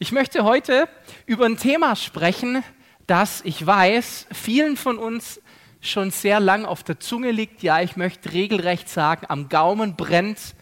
Ich 0.00 0.10
möchte 0.10 0.42
heute 0.42 0.88
über 1.24 1.46
ein 1.46 1.56
Thema 1.56 1.94
sprechen, 1.94 2.64
das 3.06 3.42
ich 3.44 3.64
weiß, 3.64 4.26
vielen 4.32 4.76
von 4.76 4.98
uns 4.98 5.40
schon 5.80 6.10
sehr 6.10 6.40
lang 6.40 6.64
auf 6.64 6.82
der 6.82 6.98
Zunge 6.98 7.30
liegt. 7.30 7.62
Ja, 7.62 7.80
ich 7.80 7.96
möchte 7.96 8.32
regelrecht 8.32 8.88
sagen, 8.88 9.26
am 9.28 9.48
Gaumen 9.48 9.94
brennt. 9.94 10.56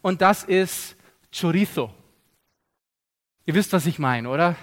Und 0.00 0.22
das 0.22 0.42
ist 0.42 0.96
Chorizo. 1.38 1.92
Ihr 3.44 3.54
wisst, 3.54 3.74
was 3.74 3.84
ich 3.84 3.98
meine, 3.98 4.30
oder? 4.30 4.56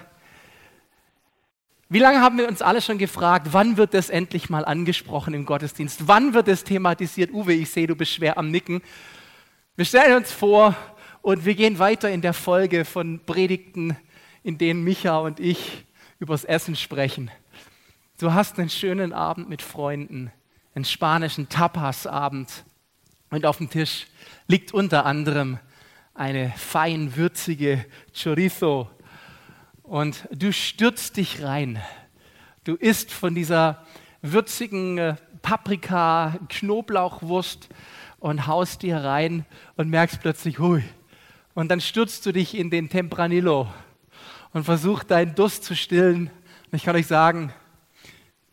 Wie 1.88 2.00
lange 2.00 2.20
haben 2.20 2.36
wir 2.36 2.48
uns 2.48 2.62
alle 2.62 2.82
schon 2.82 2.98
gefragt, 2.98 3.48
wann 3.52 3.76
wird 3.76 3.94
das 3.94 4.10
endlich 4.10 4.50
mal 4.50 4.64
angesprochen 4.64 5.34
im 5.34 5.46
Gottesdienst? 5.46 6.08
Wann 6.08 6.34
wird 6.34 6.48
es 6.48 6.64
thematisiert? 6.64 7.30
Uwe, 7.32 7.52
ich 7.52 7.70
sehe, 7.70 7.86
du 7.86 7.94
bist 7.94 8.10
schwer 8.10 8.38
am 8.38 8.50
Nicken. 8.50 8.82
Wir 9.76 9.84
stellen 9.84 10.16
uns 10.16 10.32
vor 10.32 10.74
und 11.22 11.44
wir 11.44 11.54
gehen 11.54 11.78
weiter 11.78 12.10
in 12.10 12.22
der 12.22 12.32
Folge 12.32 12.84
von 12.84 13.20
Predigten, 13.24 13.96
in 14.46 14.58
denen 14.58 14.84
Micha 14.84 15.18
und 15.18 15.40
ich 15.40 15.84
übers 16.20 16.44
Essen 16.44 16.76
sprechen. 16.76 17.32
Du 18.20 18.32
hast 18.32 18.60
einen 18.60 18.70
schönen 18.70 19.12
Abend 19.12 19.48
mit 19.48 19.60
Freunden, 19.60 20.30
einen 20.72 20.84
spanischen 20.84 21.48
Tapas-Abend 21.48 22.62
und 23.30 23.44
auf 23.44 23.56
dem 23.56 23.70
Tisch 23.70 24.06
liegt 24.46 24.72
unter 24.72 25.04
anderem 25.04 25.58
eine 26.14 26.52
fein 26.56 27.16
würzige 27.16 27.84
Chorizo 28.16 28.88
und 29.82 30.28
du 30.30 30.52
stürzt 30.52 31.16
dich 31.16 31.42
rein. 31.42 31.82
Du 32.62 32.76
isst 32.76 33.10
von 33.10 33.34
dieser 33.34 33.84
würzigen 34.22 34.96
äh, 34.98 35.16
Paprika, 35.42 36.38
Knoblauchwurst 36.50 37.68
und 38.20 38.46
haust 38.46 38.82
dir 38.82 38.98
rein 38.98 39.44
und 39.76 39.90
merkst 39.90 40.20
plötzlich, 40.20 40.60
hui. 40.60 40.84
Und 41.54 41.68
dann 41.68 41.80
stürzt 41.80 42.24
du 42.26 42.32
dich 42.32 42.56
in 42.56 42.70
den 42.70 42.88
Tempranillo 42.88 43.66
und 44.56 44.64
versuchst 44.64 45.10
deinen 45.10 45.34
Durst 45.34 45.64
zu 45.64 45.76
stillen. 45.76 46.30
Und 46.30 46.76
ich 46.76 46.84
kann 46.84 46.96
euch 46.96 47.06
sagen, 47.06 47.52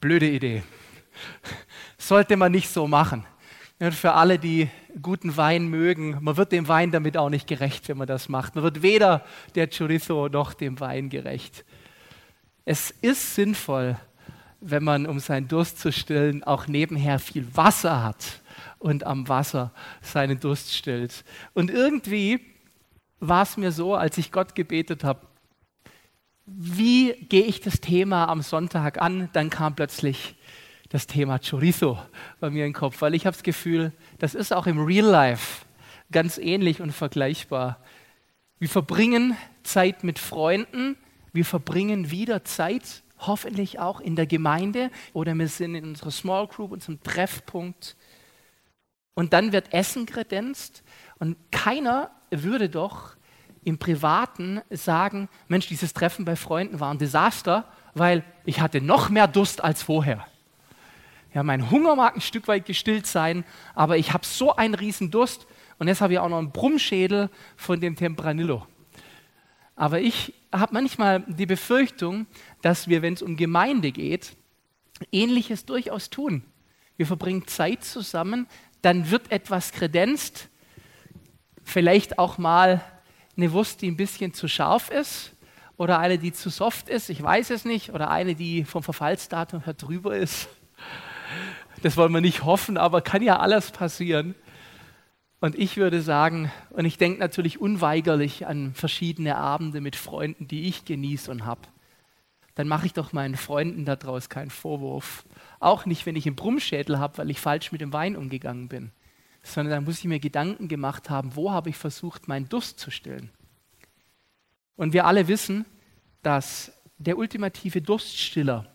blöde 0.01 0.29
Idee. 0.29 0.61
Sollte 1.97 2.35
man 2.35 2.51
nicht 2.51 2.67
so 2.67 2.87
machen. 2.87 3.25
Und 3.79 3.93
für 3.93 4.11
alle, 4.11 4.37
die 4.37 4.69
guten 5.01 5.37
Wein 5.37 5.67
mögen, 5.67 6.17
man 6.19 6.35
wird 6.35 6.51
dem 6.51 6.67
Wein 6.67 6.91
damit 6.91 7.15
auch 7.15 7.29
nicht 7.29 7.47
gerecht, 7.47 7.87
wenn 7.87 7.97
man 7.97 8.07
das 8.07 8.27
macht. 8.27 8.53
Man 8.55 8.65
wird 8.65 8.81
weder 8.81 9.23
der 9.55 9.69
Chorizo 9.69 10.27
noch 10.27 10.53
dem 10.53 10.81
Wein 10.81 11.09
gerecht. 11.09 11.63
Es 12.65 12.91
ist 12.91 13.35
sinnvoll, 13.35 13.97
wenn 14.59 14.83
man, 14.83 15.05
um 15.05 15.21
seinen 15.21 15.47
Durst 15.47 15.79
zu 15.79 15.93
stillen, 15.93 16.43
auch 16.43 16.67
nebenher 16.67 17.17
viel 17.17 17.47
Wasser 17.55 18.03
hat 18.03 18.41
und 18.77 19.05
am 19.05 19.29
Wasser 19.29 19.71
seinen 20.01 20.37
Durst 20.37 20.75
stillt. 20.75 21.23
Und 21.53 21.71
irgendwie 21.71 22.41
war 23.21 23.43
es 23.43 23.55
mir 23.55 23.71
so, 23.71 23.95
als 23.95 24.17
ich 24.17 24.33
Gott 24.33 24.53
gebetet 24.53 25.05
habe, 25.05 25.27
wie 26.45 27.13
gehe 27.13 27.43
ich 27.43 27.61
das 27.61 27.79
Thema 27.79 28.27
am 28.27 28.41
Sonntag 28.41 29.01
an? 29.01 29.29
Dann 29.33 29.49
kam 29.49 29.75
plötzlich 29.75 30.35
das 30.89 31.07
Thema 31.07 31.39
Chorizo 31.39 31.97
bei 32.39 32.49
mir 32.49 32.65
im 32.65 32.73
Kopf, 32.73 33.01
weil 33.01 33.15
ich 33.15 33.25
habe 33.25 33.35
das 33.35 33.43
Gefühl, 33.43 33.93
das 34.19 34.35
ist 34.35 34.53
auch 34.53 34.67
im 34.67 34.83
Real 34.83 35.05
Life 35.05 35.65
ganz 36.11 36.37
ähnlich 36.37 36.81
und 36.81 36.91
vergleichbar. 36.91 37.79
Wir 38.59 38.69
verbringen 38.69 39.35
Zeit 39.63 40.03
mit 40.03 40.19
Freunden, 40.19 40.97
wir 41.31 41.45
verbringen 41.45 42.11
wieder 42.11 42.43
Zeit, 42.43 43.03
hoffentlich 43.19 43.79
auch 43.79 43.99
in 43.99 44.15
der 44.15 44.27
Gemeinde 44.27 44.91
oder 45.13 45.33
wir 45.33 45.47
sind 45.47 45.75
in 45.75 45.85
unserer 45.85 46.11
Small 46.11 46.47
Group, 46.47 46.71
unserem 46.71 47.01
Treffpunkt. 47.01 47.95
Und 49.15 49.33
dann 49.33 49.51
wird 49.51 49.73
Essen 49.73 50.05
kredenzt 50.05 50.83
und 51.19 51.37
keiner 51.51 52.11
würde 52.29 52.69
doch 52.69 53.15
im 53.65 53.77
Privaten 53.77 54.61
sagen, 54.69 55.29
Mensch, 55.47 55.67
dieses 55.67 55.93
Treffen 55.93 56.25
bei 56.25 56.35
Freunden 56.35 56.79
war 56.79 56.91
ein 56.91 56.97
Desaster, 56.97 57.65
weil 57.93 58.23
ich 58.45 58.61
hatte 58.61 58.81
noch 58.81 59.09
mehr 59.09 59.27
Durst 59.27 59.63
als 59.63 59.83
vorher. 59.83 60.25
Ja, 61.33 61.43
mein 61.43 61.71
Hunger 61.71 61.95
mag 61.95 62.15
ein 62.15 62.21
Stück 62.21 62.47
weit 62.47 62.65
gestillt 62.65 63.07
sein, 63.07 63.43
aber 63.73 63.97
ich 63.97 64.13
habe 64.13 64.25
so 64.25 64.55
einen 64.55 64.75
riesen 64.75 65.09
Durst 65.09 65.47
und 65.79 65.87
jetzt 65.87 66.01
habe 66.01 66.13
ich 66.13 66.19
auch 66.19 66.29
noch 66.29 66.37
einen 66.37 66.51
Brummschädel 66.51 67.29
von 67.55 67.81
dem 67.81 67.95
Tempranillo. 67.95 68.67
Aber 69.75 69.99
ich 69.99 70.33
habe 70.51 70.73
manchmal 70.73 71.23
die 71.27 71.47
Befürchtung, 71.47 72.27
dass 72.61 72.87
wir, 72.87 73.01
wenn 73.01 73.15
es 73.15 73.23
um 73.23 73.35
Gemeinde 73.35 73.91
geht, 73.91 74.35
Ähnliches 75.11 75.65
durchaus 75.65 76.11
tun. 76.11 76.43
Wir 76.95 77.07
verbringen 77.07 77.47
Zeit 77.47 77.83
zusammen, 77.83 78.47
dann 78.83 79.09
wird 79.09 79.31
etwas 79.31 79.71
kredenzt, 79.71 80.49
vielleicht 81.63 82.19
auch 82.19 82.37
mal 82.37 82.83
eine 83.35 83.51
Wurst, 83.51 83.81
die 83.81 83.89
ein 83.89 83.97
bisschen 83.97 84.33
zu 84.33 84.47
scharf 84.47 84.89
ist 84.89 85.33
oder 85.77 85.99
eine, 85.99 86.17
die 86.17 86.33
zu 86.33 86.49
soft 86.49 86.89
ist, 86.89 87.09
ich 87.09 87.21
weiß 87.21 87.49
es 87.49 87.65
nicht, 87.65 87.91
oder 87.91 88.09
eine, 88.09 88.35
die 88.35 88.63
vom 88.63 88.83
Verfallsdatum 88.83 89.63
her 89.63 89.73
drüber 89.73 90.15
ist. 90.15 90.47
Das 91.81 91.97
wollen 91.97 92.13
wir 92.13 92.21
nicht 92.21 92.45
hoffen, 92.45 92.77
aber 92.77 93.01
kann 93.01 93.21
ja 93.21 93.39
alles 93.39 93.71
passieren. 93.71 94.35
Und 95.41 95.59
ich 95.59 95.75
würde 95.75 96.01
sagen, 96.01 96.51
und 96.69 96.85
ich 96.85 96.97
denke 96.97 97.19
natürlich 97.19 97.59
unweigerlich 97.59 98.47
an 98.47 98.73
verschiedene 98.73 99.35
Abende 99.35 99.81
mit 99.81 99.97
Freunden, 99.97 100.47
die 100.47 100.69
ich 100.69 100.85
genieße 100.85 101.29
und 101.29 101.45
habe, 101.45 101.61
dann 102.55 102.67
mache 102.67 102.85
ich 102.85 102.93
doch 102.93 103.11
meinen 103.11 103.35
Freunden 103.35 103.83
daraus 103.83 104.29
keinen 104.29 104.51
Vorwurf. 104.51 105.25
Auch 105.59 105.85
nicht, 105.85 106.05
wenn 106.05 106.15
ich 106.15 106.27
einen 106.27 106.37
Brummschädel 106.37 106.99
habe, 106.99 107.17
weil 107.17 107.29
ich 107.29 107.41
falsch 107.41 107.71
mit 107.71 107.81
dem 107.81 107.91
Wein 107.91 108.15
umgegangen 108.15 108.69
bin, 108.69 108.91
sondern 109.43 109.71
dann 109.71 109.83
muss 109.83 109.99
ich 109.99 110.05
mir 110.05 110.19
Gedanken 110.19 110.67
gemacht 110.67 111.09
haben, 111.09 111.35
wo 111.35 111.51
habe 111.51 111.69
ich 111.69 111.75
versucht, 111.75 112.27
meinen 112.27 112.49
Durst 112.49 112.79
zu 112.79 112.89
stillen. 112.89 113.29
Und 114.75 114.93
wir 114.93 115.05
alle 115.05 115.27
wissen, 115.27 115.65
dass 116.21 116.71
der 116.97 117.17
ultimative 117.17 117.81
Durststiller 117.81 118.65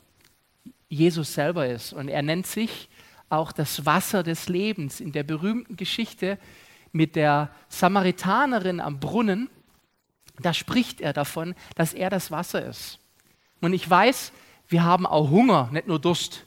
Jesus 0.88 1.34
selber 1.34 1.66
ist. 1.66 1.92
Und 1.92 2.08
er 2.08 2.22
nennt 2.22 2.46
sich 2.46 2.88
auch 3.30 3.52
das 3.52 3.84
Wasser 3.84 4.22
des 4.22 4.48
Lebens. 4.48 5.00
In 5.00 5.12
der 5.12 5.22
berühmten 5.22 5.76
Geschichte 5.76 6.38
mit 6.92 7.16
der 7.16 7.50
Samaritanerin 7.68 8.80
am 8.80 9.00
Brunnen, 9.00 9.50
da 10.40 10.54
spricht 10.54 11.00
er 11.00 11.12
davon, 11.12 11.54
dass 11.74 11.94
er 11.94 12.10
das 12.10 12.30
Wasser 12.30 12.64
ist. 12.64 13.00
Und 13.60 13.72
ich 13.72 13.88
weiß, 13.88 14.32
wir 14.68 14.84
haben 14.84 15.06
auch 15.06 15.30
Hunger, 15.30 15.68
nicht 15.72 15.88
nur 15.88 15.98
Durst. 15.98 16.44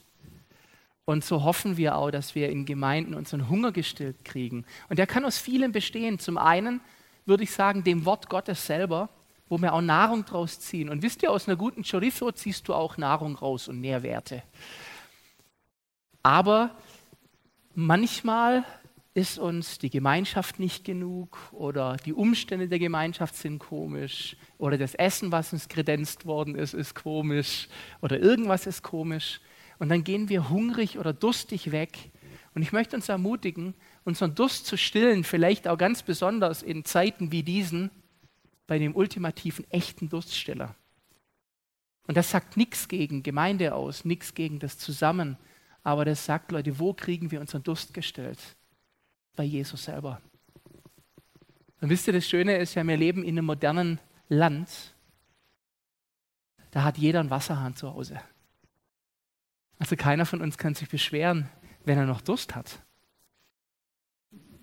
Und 1.04 1.24
so 1.24 1.42
hoffen 1.42 1.76
wir 1.76 1.96
auch, 1.96 2.10
dass 2.10 2.34
wir 2.34 2.48
in 2.48 2.64
Gemeinden 2.64 3.14
unseren 3.14 3.48
Hunger 3.48 3.72
gestillt 3.72 4.24
kriegen. 4.24 4.64
Und 4.88 4.98
der 4.98 5.06
kann 5.06 5.24
aus 5.24 5.38
vielem 5.38 5.72
bestehen. 5.72 6.18
Zum 6.18 6.38
einen 6.38 6.80
würde 7.26 7.42
ich 7.42 7.52
sagen, 7.52 7.84
dem 7.84 8.04
Wort 8.04 8.28
Gottes 8.28 8.66
selber, 8.66 9.08
wo 9.48 9.58
wir 9.58 9.74
auch 9.74 9.80
Nahrung 9.80 10.24
draus 10.24 10.60
ziehen. 10.60 10.88
Und 10.88 11.02
wisst 11.02 11.22
ihr, 11.22 11.30
aus 11.30 11.48
einer 11.48 11.56
guten 11.56 11.82
Chorizo 11.82 12.30
ziehst 12.32 12.68
du 12.68 12.74
auch 12.74 12.96
Nahrung 12.96 13.36
raus 13.36 13.68
und 13.68 13.80
Nährwerte. 13.80 14.42
Aber 16.22 16.76
manchmal 17.74 18.64
ist 19.14 19.38
uns 19.38 19.78
die 19.78 19.90
Gemeinschaft 19.90 20.58
nicht 20.58 20.84
genug 20.84 21.36
oder 21.52 21.96
die 21.96 22.14
Umstände 22.14 22.68
der 22.68 22.78
Gemeinschaft 22.78 23.36
sind 23.36 23.58
komisch 23.58 24.36
oder 24.56 24.78
das 24.78 24.94
Essen, 24.94 25.32
was 25.32 25.52
uns 25.52 25.68
kredenzt 25.68 26.24
worden 26.24 26.54
ist, 26.54 26.72
ist 26.72 26.94
komisch 26.94 27.68
oder 28.00 28.18
irgendwas 28.18 28.66
ist 28.66 28.82
komisch. 28.82 29.40
Und 29.82 29.88
dann 29.88 30.04
gehen 30.04 30.28
wir 30.28 30.48
hungrig 30.48 30.96
oder 30.96 31.12
durstig 31.12 31.72
weg. 31.72 32.12
Und 32.54 32.62
ich 32.62 32.70
möchte 32.70 32.94
uns 32.94 33.08
ermutigen, 33.08 33.74
unseren 34.04 34.32
Durst 34.32 34.64
zu 34.64 34.78
stillen, 34.78 35.24
vielleicht 35.24 35.66
auch 35.66 35.76
ganz 35.76 36.04
besonders 36.04 36.62
in 36.62 36.84
Zeiten 36.84 37.32
wie 37.32 37.42
diesen, 37.42 37.90
bei 38.68 38.78
dem 38.78 38.94
ultimativen, 38.94 39.68
echten 39.72 40.08
Durststiller. 40.08 40.76
Und 42.06 42.16
das 42.16 42.30
sagt 42.30 42.56
nichts 42.56 42.86
gegen 42.86 43.24
Gemeinde 43.24 43.74
aus, 43.74 44.04
nichts 44.04 44.34
gegen 44.34 44.60
das 44.60 44.78
Zusammen, 44.78 45.36
aber 45.82 46.04
das 46.04 46.24
sagt, 46.24 46.52
Leute, 46.52 46.78
wo 46.78 46.92
kriegen 46.92 47.32
wir 47.32 47.40
unseren 47.40 47.64
Durst 47.64 47.92
gestellt? 47.92 48.38
Bei 49.34 49.42
Jesus 49.42 49.82
selber. 49.82 50.22
Und 51.80 51.88
wisst 51.88 52.06
ihr, 52.06 52.12
das 52.12 52.28
Schöne 52.28 52.56
ist 52.58 52.76
ja, 52.76 52.86
wir 52.86 52.96
leben 52.96 53.24
in 53.24 53.36
einem 53.36 53.46
modernen 53.46 53.98
Land. 54.28 54.94
Da 56.70 56.84
hat 56.84 56.98
jeder 56.98 57.18
einen 57.18 57.30
Wasserhahn 57.30 57.74
zu 57.74 57.92
Hause. 57.92 58.20
Also 59.78 59.96
keiner 59.96 60.26
von 60.26 60.40
uns 60.40 60.58
kann 60.58 60.74
sich 60.74 60.88
beschweren, 60.88 61.48
wenn 61.84 61.98
er 61.98 62.06
noch 62.06 62.20
Durst 62.20 62.54
hat. 62.54 62.80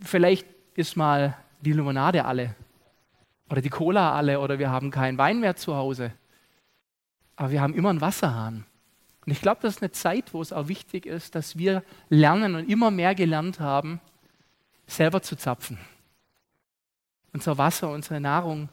Vielleicht 0.01 0.47
ist 0.75 0.95
mal 0.95 1.37
die 1.61 1.73
Limonade 1.73 2.25
alle 2.25 2.55
oder 3.49 3.61
die 3.61 3.69
Cola 3.69 4.13
alle 4.13 4.39
oder 4.39 4.59
wir 4.59 4.69
haben 4.69 4.91
keinen 4.91 5.17
Wein 5.17 5.39
mehr 5.39 5.55
zu 5.55 5.75
Hause. 5.75 6.13
Aber 7.35 7.51
wir 7.51 7.61
haben 7.61 7.73
immer 7.73 7.89
einen 7.89 8.01
Wasserhahn. 8.01 8.65
Und 9.25 9.31
ich 9.31 9.41
glaube, 9.41 9.61
das 9.61 9.75
ist 9.75 9.81
eine 9.81 9.91
Zeit, 9.91 10.33
wo 10.33 10.41
es 10.41 10.53
auch 10.53 10.67
wichtig 10.67 11.05
ist, 11.05 11.35
dass 11.35 11.57
wir 11.57 11.83
lernen 12.09 12.55
und 12.55 12.69
immer 12.69 12.91
mehr 12.91 13.15
gelernt 13.15 13.59
haben, 13.59 13.99
selber 14.87 15.21
zu 15.21 15.35
zapfen. 15.35 15.77
Unser 17.33 17.57
Wasser, 17.57 17.91
unsere 17.91 18.19
Nahrung 18.19 18.69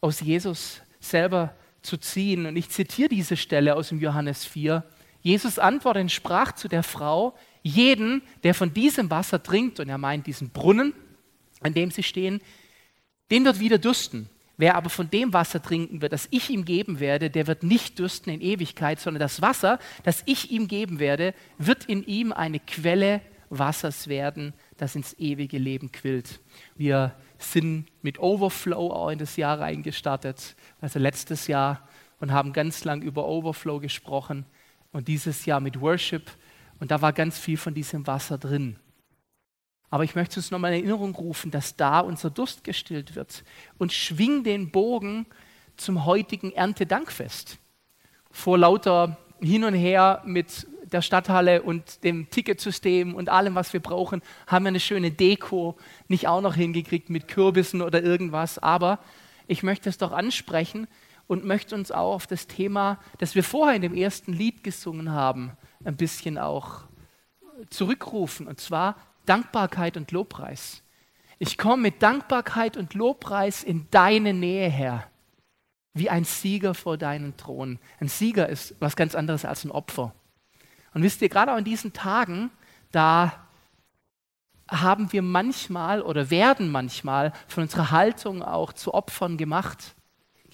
aus 0.00 0.20
Jesus 0.20 0.82
selber 1.00 1.54
zu 1.82 1.96
ziehen. 1.96 2.46
Und 2.46 2.56
ich 2.56 2.70
zitiere 2.70 3.08
diese 3.08 3.36
Stelle 3.36 3.74
aus 3.74 3.88
dem 3.88 4.00
Johannes 4.00 4.44
4. 4.44 4.84
Jesus 5.26 5.58
antwortete 5.58 6.02
und 6.02 6.12
sprach 6.12 6.52
zu 6.52 6.68
der 6.68 6.84
Frau, 6.84 7.34
jeden, 7.64 8.22
der 8.44 8.54
von 8.54 8.72
diesem 8.72 9.10
Wasser 9.10 9.42
trinkt, 9.42 9.80
und 9.80 9.88
er 9.88 9.98
meint 9.98 10.28
diesen 10.28 10.50
Brunnen, 10.50 10.92
an 11.60 11.74
dem 11.74 11.90
sie 11.90 12.04
stehen, 12.04 12.40
den 13.32 13.44
wird 13.44 13.58
wieder 13.58 13.78
dürsten. 13.78 14.28
Wer 14.56 14.76
aber 14.76 14.88
von 14.88 15.10
dem 15.10 15.32
Wasser 15.32 15.60
trinken 15.60 16.00
wird, 16.00 16.12
das 16.12 16.28
ich 16.30 16.48
ihm 16.48 16.64
geben 16.64 17.00
werde, 17.00 17.28
der 17.28 17.48
wird 17.48 17.64
nicht 17.64 17.98
dürsten 17.98 18.30
in 18.30 18.40
Ewigkeit, 18.40 19.00
sondern 19.00 19.18
das 19.18 19.42
Wasser, 19.42 19.80
das 20.04 20.22
ich 20.26 20.52
ihm 20.52 20.68
geben 20.68 21.00
werde, 21.00 21.34
wird 21.58 21.86
in 21.86 22.04
ihm 22.06 22.32
eine 22.32 22.60
Quelle 22.60 23.20
Wassers 23.50 24.06
werden, 24.06 24.54
das 24.76 24.94
ins 24.94 25.14
ewige 25.18 25.58
Leben 25.58 25.90
quillt. 25.90 26.38
Wir 26.76 27.16
sind 27.38 27.86
mit 28.00 28.20
Overflow 28.20 28.92
auch 28.92 29.10
in 29.10 29.18
das 29.18 29.36
Jahr 29.36 29.58
reingestartet, 29.58 30.54
also 30.80 31.00
letztes 31.00 31.48
Jahr, 31.48 31.88
und 32.20 32.30
haben 32.30 32.52
ganz 32.52 32.84
lang 32.84 33.02
über 33.02 33.26
Overflow 33.26 33.80
gesprochen 33.80 34.46
und 34.96 35.08
dieses 35.08 35.44
Jahr 35.44 35.60
mit 35.60 35.78
Worship. 35.82 36.30
Und 36.80 36.90
da 36.90 37.02
war 37.02 37.12
ganz 37.12 37.38
viel 37.38 37.58
von 37.58 37.74
diesem 37.74 38.06
Wasser 38.06 38.38
drin. 38.38 38.76
Aber 39.90 40.04
ich 40.04 40.14
möchte 40.14 40.40
uns 40.40 40.50
nochmal 40.50 40.72
in 40.72 40.80
Erinnerung 40.80 41.14
rufen, 41.14 41.50
dass 41.50 41.76
da 41.76 42.00
unser 42.00 42.30
Durst 42.30 42.64
gestillt 42.64 43.14
wird. 43.14 43.44
Und 43.76 43.92
schwing 43.92 44.42
den 44.42 44.70
Bogen 44.70 45.26
zum 45.76 46.06
heutigen 46.06 46.50
Erntedankfest. 46.50 47.58
Vor 48.30 48.56
lauter 48.56 49.18
Hin 49.38 49.64
und 49.64 49.74
Her 49.74 50.22
mit 50.24 50.66
der 50.90 51.02
Stadthalle 51.02 51.60
und 51.60 52.02
dem 52.02 52.30
Ticketsystem 52.30 53.14
und 53.14 53.28
allem, 53.28 53.54
was 53.54 53.74
wir 53.74 53.80
brauchen, 53.80 54.22
haben 54.46 54.64
wir 54.64 54.68
eine 54.68 54.80
schöne 54.80 55.10
Deko 55.10 55.76
nicht 56.08 56.26
auch 56.26 56.40
noch 56.40 56.54
hingekriegt 56.54 57.10
mit 57.10 57.28
Kürbissen 57.28 57.82
oder 57.82 58.02
irgendwas. 58.02 58.58
Aber 58.58 58.98
ich 59.46 59.62
möchte 59.62 59.90
es 59.90 59.98
doch 59.98 60.12
ansprechen 60.12 60.88
und 61.26 61.44
möchte 61.44 61.74
uns 61.74 61.90
auch 61.90 62.14
auf 62.14 62.26
das 62.26 62.46
Thema, 62.46 62.98
das 63.18 63.34
wir 63.34 63.44
vorher 63.44 63.76
in 63.76 63.82
dem 63.82 63.94
ersten 63.94 64.32
Lied 64.32 64.62
gesungen 64.62 65.12
haben, 65.12 65.52
ein 65.84 65.96
bisschen 65.96 66.38
auch 66.38 66.82
zurückrufen. 67.70 68.46
Und 68.46 68.60
zwar 68.60 68.96
Dankbarkeit 69.24 69.96
und 69.96 70.12
Lobpreis. 70.12 70.82
Ich 71.38 71.58
komme 71.58 71.82
mit 71.82 72.02
Dankbarkeit 72.02 72.76
und 72.76 72.94
Lobpreis 72.94 73.62
in 73.62 73.88
deine 73.90 74.32
Nähe 74.32 74.70
her, 74.70 75.06
wie 75.92 76.08
ein 76.08 76.24
Sieger 76.24 76.74
vor 76.74 76.96
deinen 76.96 77.36
Thron. 77.36 77.78
Ein 78.00 78.08
Sieger 78.08 78.48
ist 78.48 78.74
was 78.80 78.96
ganz 78.96 79.14
anderes 79.14 79.44
als 79.44 79.64
ein 79.64 79.70
Opfer. 79.70 80.14
Und 80.94 81.02
wisst 81.02 81.20
ihr, 81.20 81.28
gerade 81.28 81.52
auch 81.52 81.58
in 81.58 81.64
diesen 81.64 81.92
Tagen, 81.92 82.50
da 82.90 83.46
haben 84.68 85.12
wir 85.12 85.22
manchmal 85.22 86.02
oder 86.02 86.30
werden 86.30 86.70
manchmal 86.70 87.32
von 87.46 87.64
unserer 87.64 87.90
Haltung 87.90 88.42
auch 88.42 88.72
zu 88.72 88.94
Opfern 88.94 89.36
gemacht. 89.36 89.95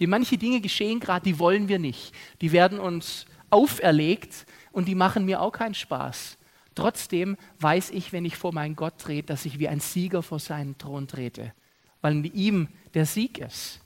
Die 0.02 0.08
manche 0.08 0.36
Dinge 0.36 0.60
geschehen 0.60 0.98
gerade, 0.98 1.22
die 1.22 1.38
wollen 1.38 1.68
wir 1.68 1.78
nicht. 1.78 2.12
Die 2.40 2.50
werden 2.50 2.80
uns 2.80 3.24
auferlegt 3.50 4.46
und 4.72 4.88
die 4.88 4.96
machen 4.96 5.24
mir 5.24 5.40
auch 5.40 5.52
keinen 5.52 5.74
Spaß. 5.74 6.38
Trotzdem 6.74 7.36
weiß 7.60 7.90
ich, 7.90 8.12
wenn 8.12 8.24
ich 8.24 8.36
vor 8.36 8.52
meinen 8.52 8.74
Gott 8.74 8.98
trete, 8.98 9.28
dass 9.28 9.44
ich 9.44 9.60
wie 9.60 9.68
ein 9.68 9.78
Sieger 9.78 10.24
vor 10.24 10.40
seinen 10.40 10.76
Thron 10.76 11.06
trete, 11.06 11.54
weil 12.00 12.14
in 12.14 12.24
ihm 12.24 12.68
der 12.94 13.06
Sieg 13.06 13.38
ist. 13.38 13.78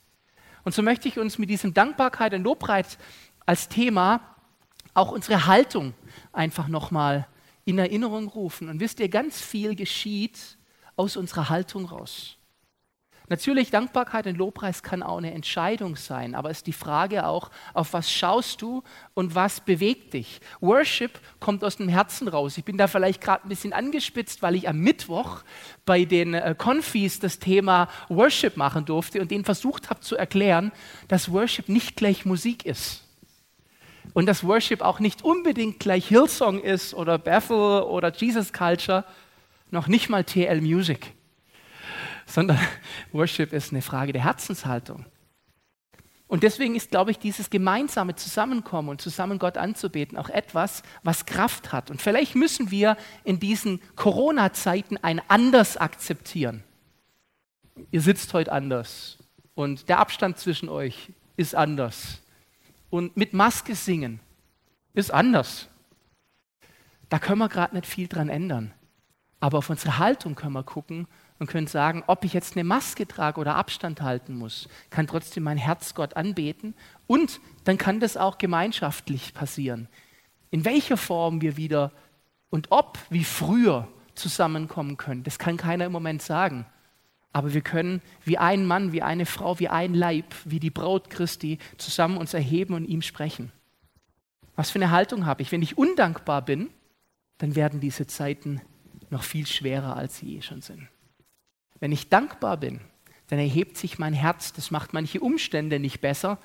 Und 0.64 0.74
so 0.74 0.80
möchte 0.80 1.06
ich 1.06 1.18
uns 1.18 1.36
mit 1.36 1.50
diesem 1.50 1.74
Dankbarkeit 1.74 2.32
und 2.32 2.44
Lobpreis 2.44 2.96
als 3.44 3.68
Thema 3.68 4.36
auch 4.94 5.12
unsere 5.12 5.46
Haltung 5.46 5.92
einfach 6.32 6.66
nochmal 6.66 7.28
in 7.66 7.78
Erinnerung 7.78 8.28
rufen. 8.28 8.70
Und 8.70 8.80
wisst 8.80 9.00
ihr, 9.00 9.10
ganz 9.10 9.38
viel 9.38 9.74
geschieht 9.74 10.56
aus 10.96 11.18
unserer 11.18 11.50
Haltung 11.50 11.84
raus. 11.84 12.38
Natürlich, 13.28 13.70
Dankbarkeit 13.70 14.28
und 14.28 14.36
Lobpreis 14.36 14.84
kann 14.84 15.02
auch 15.02 15.18
eine 15.18 15.34
Entscheidung 15.34 15.96
sein, 15.96 16.36
aber 16.36 16.50
es 16.50 16.58
ist 16.58 16.68
die 16.68 16.72
Frage 16.72 17.26
auch, 17.26 17.50
auf 17.74 17.92
was 17.92 18.10
schaust 18.10 18.62
du 18.62 18.84
und 19.14 19.34
was 19.34 19.60
bewegt 19.60 20.14
dich. 20.14 20.40
Worship 20.60 21.18
kommt 21.40 21.64
aus 21.64 21.76
dem 21.76 21.88
Herzen 21.88 22.28
raus. 22.28 22.56
Ich 22.56 22.64
bin 22.64 22.78
da 22.78 22.86
vielleicht 22.86 23.20
gerade 23.20 23.44
ein 23.44 23.48
bisschen 23.48 23.72
angespitzt, 23.72 24.42
weil 24.42 24.54
ich 24.54 24.68
am 24.68 24.78
Mittwoch 24.78 25.42
bei 25.84 26.04
den 26.04 26.34
äh, 26.34 26.54
Confis 26.56 27.18
das 27.18 27.40
Thema 27.40 27.88
Worship 28.08 28.56
machen 28.56 28.84
durfte 28.84 29.20
und 29.20 29.32
denen 29.32 29.44
versucht 29.44 29.90
habe 29.90 30.00
zu 30.00 30.14
erklären, 30.16 30.70
dass 31.08 31.32
Worship 31.32 31.68
nicht 31.68 31.96
gleich 31.96 32.26
Musik 32.26 32.64
ist. 32.64 33.02
Und 34.14 34.26
dass 34.26 34.44
Worship 34.44 34.82
auch 34.82 35.00
nicht 35.00 35.24
unbedingt 35.24 35.80
gleich 35.80 36.06
Hillsong 36.06 36.60
ist 36.60 36.94
oder 36.94 37.18
Bethel 37.18 37.82
oder 37.82 38.14
Jesus 38.14 38.52
Culture, 38.52 39.04
noch 39.72 39.88
nicht 39.88 40.08
mal 40.08 40.22
TL 40.22 40.60
Music 40.60 41.12
sondern 42.26 42.58
Worship 43.12 43.52
ist 43.52 43.72
eine 43.72 43.82
Frage 43.82 44.12
der 44.12 44.24
Herzenshaltung. 44.24 45.06
Und 46.28 46.42
deswegen 46.42 46.74
ist, 46.74 46.90
glaube 46.90 47.12
ich, 47.12 47.18
dieses 47.20 47.50
gemeinsame 47.50 48.16
Zusammenkommen 48.16 48.88
und 48.88 49.00
zusammen 49.00 49.38
Gott 49.38 49.56
anzubeten 49.56 50.18
auch 50.18 50.28
etwas, 50.28 50.82
was 51.04 51.24
Kraft 51.24 51.72
hat. 51.72 51.88
Und 51.88 52.02
vielleicht 52.02 52.34
müssen 52.34 52.72
wir 52.72 52.96
in 53.22 53.38
diesen 53.38 53.80
Corona-Zeiten 53.94 54.96
ein 54.98 55.22
anders 55.28 55.76
akzeptieren. 55.76 56.64
Ihr 57.92 58.00
sitzt 58.00 58.34
heute 58.34 58.50
anders 58.50 59.18
und 59.54 59.88
der 59.88 60.00
Abstand 60.00 60.38
zwischen 60.38 60.68
euch 60.68 61.12
ist 61.36 61.54
anders. 61.54 62.22
Und 62.90 63.16
mit 63.16 63.32
Maske 63.32 63.76
singen 63.76 64.18
ist 64.94 65.12
anders. 65.12 65.68
Da 67.08 67.20
können 67.20 67.38
wir 67.38 67.48
gerade 67.48 67.76
nicht 67.76 67.86
viel 67.86 68.08
dran 68.08 68.28
ändern. 68.28 68.72
Aber 69.38 69.58
auf 69.58 69.70
unsere 69.70 69.98
Haltung 69.98 70.34
können 70.34 70.54
wir 70.54 70.64
gucken 70.64 71.06
und 71.38 71.48
können 71.48 71.66
sagen, 71.66 72.02
ob 72.06 72.24
ich 72.24 72.32
jetzt 72.32 72.56
eine 72.56 72.64
Maske 72.64 73.06
trage 73.06 73.40
oder 73.40 73.56
Abstand 73.56 74.00
halten 74.02 74.36
muss, 74.36 74.68
kann 74.90 75.06
trotzdem 75.06 75.42
mein 75.42 75.58
Herz 75.58 75.94
Gott 75.94 76.16
anbeten 76.16 76.74
und 77.06 77.40
dann 77.64 77.78
kann 77.78 78.00
das 78.00 78.16
auch 78.16 78.38
gemeinschaftlich 78.38 79.34
passieren. 79.34 79.88
In 80.50 80.64
welcher 80.64 80.96
Form 80.96 81.40
wir 81.40 81.56
wieder 81.56 81.92
und 82.50 82.68
ob 82.70 82.98
wie 83.10 83.24
früher 83.24 83.88
zusammenkommen 84.14 84.96
können, 84.96 85.24
das 85.24 85.38
kann 85.38 85.56
keiner 85.56 85.86
im 85.86 85.92
Moment 85.92 86.22
sagen. 86.22 86.66
Aber 87.32 87.52
wir 87.52 87.60
können 87.60 88.00
wie 88.24 88.38
ein 88.38 88.64
Mann, 88.64 88.92
wie 88.92 89.02
eine 89.02 89.26
Frau, 89.26 89.58
wie 89.58 89.68
ein 89.68 89.92
Leib, 89.92 90.34
wie 90.46 90.58
die 90.58 90.70
Braut 90.70 91.10
Christi 91.10 91.58
zusammen 91.76 92.16
uns 92.16 92.32
erheben 92.32 92.72
und 92.72 92.86
ihm 92.86 93.02
sprechen. 93.02 93.52
Was 94.54 94.70
für 94.70 94.78
eine 94.78 94.90
Haltung 94.90 95.26
habe 95.26 95.42
ich? 95.42 95.52
Wenn 95.52 95.60
ich 95.60 95.76
undankbar 95.76 96.42
bin, 96.42 96.70
dann 97.36 97.54
werden 97.54 97.80
diese 97.80 98.06
Zeiten 98.06 98.62
noch 99.10 99.22
viel 99.22 99.46
schwerer, 99.46 99.96
als 99.96 100.16
sie 100.16 100.36
eh 100.36 100.42
schon 100.42 100.62
sind. 100.62 100.88
Wenn 101.80 101.92
ich 101.92 102.08
dankbar 102.08 102.56
bin, 102.56 102.80
dann 103.28 103.38
erhebt 103.38 103.76
sich 103.76 103.98
mein 103.98 104.14
Herz. 104.14 104.52
Das 104.52 104.70
macht 104.70 104.92
manche 104.92 105.20
Umstände 105.20 105.78
nicht 105.78 106.00
besser, 106.00 106.38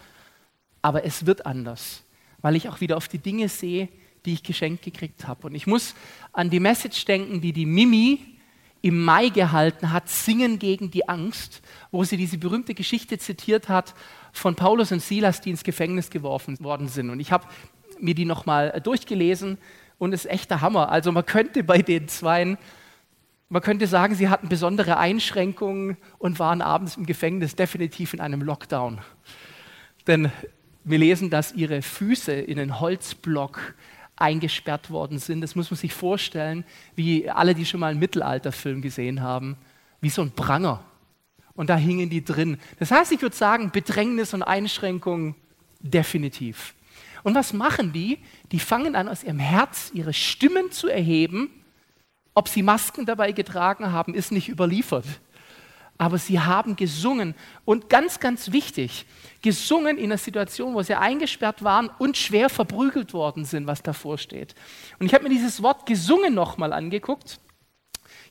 aber 0.82 1.06
es 1.06 1.26
wird 1.26 1.46
anders, 1.46 2.04
weil 2.42 2.56
ich 2.56 2.70
auch 2.70 2.82
wieder 2.82 2.98
auf 2.98 3.08
die 3.08 3.20
Dinge 3.20 3.50
sehe, 3.50 3.90
die 4.26 4.34
ich 4.34 4.44
geschenkt 4.44 4.84
gekriegt 4.84 5.28
habe. 5.28 5.48
Und 5.48 5.56
ich 5.56 5.68
muss 5.68 5.96
an 6.34 6.50
die 6.50 6.60
Message 6.60 7.06
denken, 7.06 7.42
die 7.42 7.54
die 7.54 7.66
Mimi 7.66 8.20
im 8.82 9.04
Mai 9.04 9.30
gehalten 9.30 9.92
hat, 9.92 10.10
Singen 10.10 10.58
gegen 10.58 10.90
die 10.90 11.08
Angst, 11.08 11.62
wo 11.92 12.04
sie 12.04 12.18
diese 12.18 12.38
berühmte 12.38 12.74
Geschichte 12.74 13.20
zitiert 13.20 13.70
hat 13.70 13.94
von 14.32 14.56
Paulus 14.56 14.92
und 14.92 15.02
Silas, 15.02 15.42
die 15.42 15.52
ins 15.52 15.64
Gefängnis 15.64 16.10
geworfen 16.10 16.60
worden 16.62 16.88
sind. 16.88 17.10
Und 17.10 17.20
ich 17.20 17.32
habe 17.32 17.46
mir 18.00 18.16
die 18.16 18.26
nochmal 18.26 18.82
durchgelesen 18.82 19.60
und 20.00 20.14
es 20.14 20.26
ist 20.26 20.32
echt 20.32 20.50
der 20.50 20.62
Hammer. 20.62 20.90
Also 20.90 21.12
man 21.12 21.26
könnte 21.26 21.64
bei 21.64 21.84
den 21.84 22.08
Zweien 22.08 22.58
man 23.52 23.62
könnte 23.62 23.86
sagen, 23.86 24.16
sie 24.16 24.30
hatten 24.30 24.48
besondere 24.48 24.96
Einschränkungen 24.96 25.98
und 26.20 26.40
waren 26.40 26.62
abends 26.62 26.96
im 26.96 27.06
Gefängnis 27.06 27.54
definitiv 27.54 28.14
in 28.14 28.22
einem 28.22 28.42
Lockdown. 28.42 29.00
Denn 30.08 30.32
wir 30.86 30.98
lesen, 30.98 31.30
dass 31.30 31.52
ihre 31.52 31.82
Füße 31.82 32.32
in 32.32 32.58
einen 32.58 32.80
Holzblock 32.80 33.76
eingesperrt 34.16 34.90
worden 34.90 35.20
sind. 35.20 35.42
Das 35.42 35.56
muss 35.56 35.70
man 35.70 35.78
sich 35.78 35.94
vorstellen, 35.94 36.64
wie 36.96 37.30
alle, 37.30 37.54
die 37.54 37.66
schon 37.66 37.82
mal 37.82 37.92
einen 37.92 38.00
Mittelalterfilm 38.00 38.82
gesehen 38.82 39.22
haben, 39.22 39.58
wie 40.00 40.10
so 40.10 40.22
ein 40.22 40.32
Pranger. 40.32 40.82
Und 41.54 41.70
da 41.70 41.76
hingen 41.76 42.10
die 42.10 42.24
drin. 42.24 42.58
Das 42.80 42.90
heißt, 42.90 43.12
ich 43.12 43.22
würde 43.22 43.36
sagen, 43.36 43.72
Bedrängnis 43.72 44.34
und 44.34 44.44
Einschränkung 44.44 45.36
definitiv. 45.82 46.74
Und 47.24 47.36
was 47.36 47.52
machen 47.52 47.92
die? 47.92 48.20
Die 48.54 48.60
fangen 48.60 48.96
an, 48.96 49.10
aus 49.10 49.26
ihrem 49.26 49.40
Herz 49.40 49.92
ihre 49.94 50.14
Stimmen 50.14 50.72
zu 50.72 50.88
erheben 50.88 51.50
ob 52.34 52.48
sie 52.48 52.64
Masken 52.64 53.06
dabei 53.06 53.32
getragen 53.32 53.92
haben, 53.92 54.14
ist 54.14 54.32
nicht 54.32 54.50
überliefert. 54.50 55.06
Aber 55.98 56.18
sie 56.18 56.40
haben 56.40 56.76
gesungen 56.76 57.36
und 57.64 57.90
ganz, 57.90 58.20
ganz 58.20 58.52
wichtig, 58.52 59.06
gesungen 59.42 59.98
in 59.98 60.06
einer 60.06 60.18
Situation, 60.18 60.74
wo 60.74 60.82
sie 60.82 60.96
eingesperrt 60.96 61.64
waren 61.64 61.90
und 62.00 62.18
schwer 62.18 62.50
verprügelt 62.50 63.14
worden 63.14 63.46
sind, 63.46 63.68
was 63.68 63.84
davor 63.84 64.18
steht. 64.18 64.56
Und 64.98 65.06
ich 65.06 65.14
habe 65.14 65.26
mir 65.26 65.30
dieses 65.30 65.62
Wort 65.62 65.86
gesungen 65.86 66.34
nochmal 66.34 66.74
angeguckt. 66.74 67.40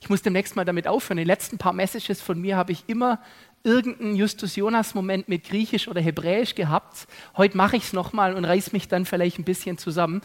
Ich 0.01 0.09
muss 0.09 0.21
demnächst 0.21 0.55
mal 0.55 0.65
damit 0.65 0.87
aufhören. 0.87 1.17
Die 1.17 1.23
letzten 1.23 1.57
paar 1.57 1.73
Messages 1.73 2.21
von 2.21 2.41
mir 2.41 2.57
habe 2.57 2.71
ich 2.71 2.83
immer 2.87 3.21
irgendeinen 3.63 4.15
Justus 4.15 4.55
Jonas-Moment 4.55 5.29
mit 5.29 5.43
Griechisch 5.43 5.87
oder 5.87 6.01
Hebräisch 6.01 6.55
gehabt. 6.55 7.07
Heute 7.37 7.57
mache 7.57 7.77
ich 7.77 7.83
es 7.83 7.93
nochmal 7.93 8.35
und 8.35 8.45
reiß 8.45 8.71
mich 8.71 8.87
dann 8.87 9.05
vielleicht 9.05 9.39
ein 9.39 9.43
bisschen 9.43 9.77
zusammen. 9.77 10.21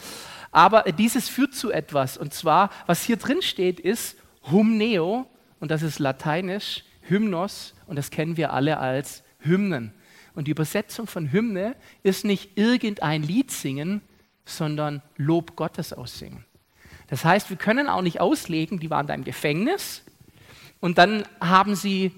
Aber 0.51 0.83
dieses 0.91 1.29
führt 1.29 1.53
zu 1.53 1.71
etwas. 1.71 2.17
Und 2.17 2.33
zwar, 2.33 2.69
was 2.85 3.03
hier 3.03 3.17
drin 3.17 3.41
steht, 3.41 3.79
ist 3.79 4.17
Humneo, 4.51 5.27
und 5.59 5.71
das 5.71 5.81
ist 5.81 5.99
lateinisch, 5.99 6.83
Hymnos, 7.01 7.73
und 7.87 7.95
das 7.95 8.11
kennen 8.11 8.37
wir 8.37 8.53
alle 8.53 8.79
als 8.79 9.23
Hymnen. 9.39 9.93
Und 10.35 10.47
die 10.47 10.51
Übersetzung 10.51 11.07
von 11.07 11.31
Hymne 11.31 11.75
ist 12.03 12.25
nicht 12.25 12.57
irgendein 12.57 13.23
Lied 13.23 13.51
singen, 13.51 14.01
sondern 14.45 15.01
Lob 15.15 15.55
Gottes 15.55 15.93
aussingen. 15.93 16.45
Das 17.07 17.25
heißt, 17.25 17.49
wir 17.49 17.57
können 17.57 17.87
auch 17.87 18.01
nicht 18.01 18.19
auslegen, 18.19 18.79
die 18.79 18.89
waren 18.89 19.07
da 19.07 19.13
im 19.13 19.23
Gefängnis 19.23 20.03
und 20.79 20.97
dann 20.97 21.23
haben 21.39 21.75
sie 21.75 22.11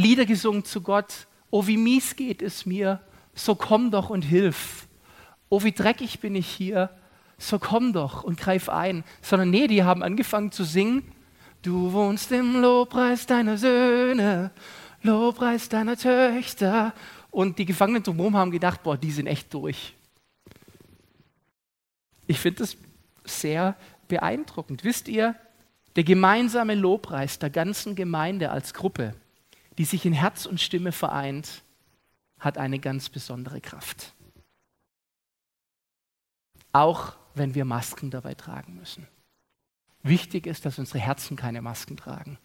Lieder 0.00 0.26
gesungen 0.26 0.64
zu 0.64 0.80
Gott 0.80 1.26
Oh, 1.50 1.66
wie 1.66 1.76
mies 1.76 2.14
geht 2.14 2.42
es 2.42 2.64
mir, 2.64 3.00
so 3.34 3.54
komm 3.54 3.90
doch 3.90 4.10
und 4.10 4.22
hilf. 4.22 4.86
Oh, 5.48 5.62
wie 5.64 5.72
dreckig 5.72 6.20
bin 6.20 6.36
ich 6.36 6.46
hier, 6.46 6.90
so 7.38 7.58
komm 7.58 7.92
doch 7.92 8.22
und 8.22 8.38
greif 8.38 8.68
ein. 8.68 9.02
Sondern 9.20 9.50
nee, 9.50 9.66
die 9.66 9.82
haben 9.82 10.02
angefangen 10.02 10.52
zu 10.52 10.62
singen, 10.62 11.02
du 11.62 11.92
wohnst 11.92 12.30
im 12.30 12.60
Lobpreis 12.60 13.26
deiner 13.26 13.58
Söhne, 13.58 14.52
Lobpreis 15.02 15.68
deiner 15.68 15.96
Töchter. 15.96 16.94
Und 17.32 17.58
die 17.58 17.64
Gefangenen 17.64 18.02
drumherum 18.02 18.36
haben 18.36 18.50
gedacht, 18.52 18.82
boah, 18.82 18.96
die 18.96 19.10
sind 19.10 19.26
echt 19.26 19.52
durch. 19.52 19.94
Ich 22.26 22.38
finde 22.38 22.60
das 22.60 22.76
sehr 23.24 23.76
beeindruckend. 24.06 24.84
Wisst 24.84 25.08
ihr, 25.08 25.34
der 25.96 26.04
gemeinsame 26.04 26.76
Lobpreis 26.76 27.40
der 27.40 27.50
ganzen 27.50 27.96
Gemeinde 27.96 28.50
als 28.50 28.72
Gruppe, 28.72 29.14
die 29.80 29.86
sich 29.86 30.04
in 30.04 30.12
Herz 30.12 30.44
und 30.44 30.60
Stimme 30.60 30.92
vereint, 30.92 31.62
hat 32.38 32.58
eine 32.58 32.78
ganz 32.80 33.08
besondere 33.08 33.62
Kraft. 33.62 34.12
Auch 36.70 37.14
wenn 37.34 37.54
wir 37.54 37.64
Masken 37.64 38.10
dabei 38.10 38.34
tragen 38.34 38.74
müssen. 38.74 39.08
Wichtig 40.02 40.46
ist, 40.46 40.66
dass 40.66 40.78
unsere 40.78 40.98
Herzen 40.98 41.34
keine 41.34 41.62
Masken 41.62 41.96
tragen, 41.96 42.38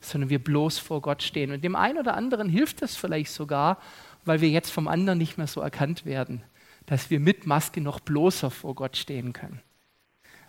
sondern 0.00 0.30
wir 0.30 0.38
bloß 0.38 0.78
vor 0.78 1.02
Gott 1.02 1.24
stehen. 1.24 1.50
Und 1.50 1.64
dem 1.64 1.74
einen 1.74 1.98
oder 1.98 2.14
anderen 2.14 2.48
hilft 2.48 2.80
das 2.80 2.94
vielleicht 2.94 3.32
sogar, 3.32 3.78
weil 4.24 4.40
wir 4.40 4.48
jetzt 4.48 4.70
vom 4.70 4.86
anderen 4.86 5.18
nicht 5.18 5.36
mehr 5.36 5.48
so 5.48 5.60
erkannt 5.60 6.04
werden, 6.04 6.44
dass 6.86 7.10
wir 7.10 7.18
mit 7.18 7.44
Maske 7.44 7.80
noch 7.80 7.98
bloßer 7.98 8.52
vor 8.52 8.76
Gott 8.76 8.96
stehen 8.96 9.32
können. 9.32 9.60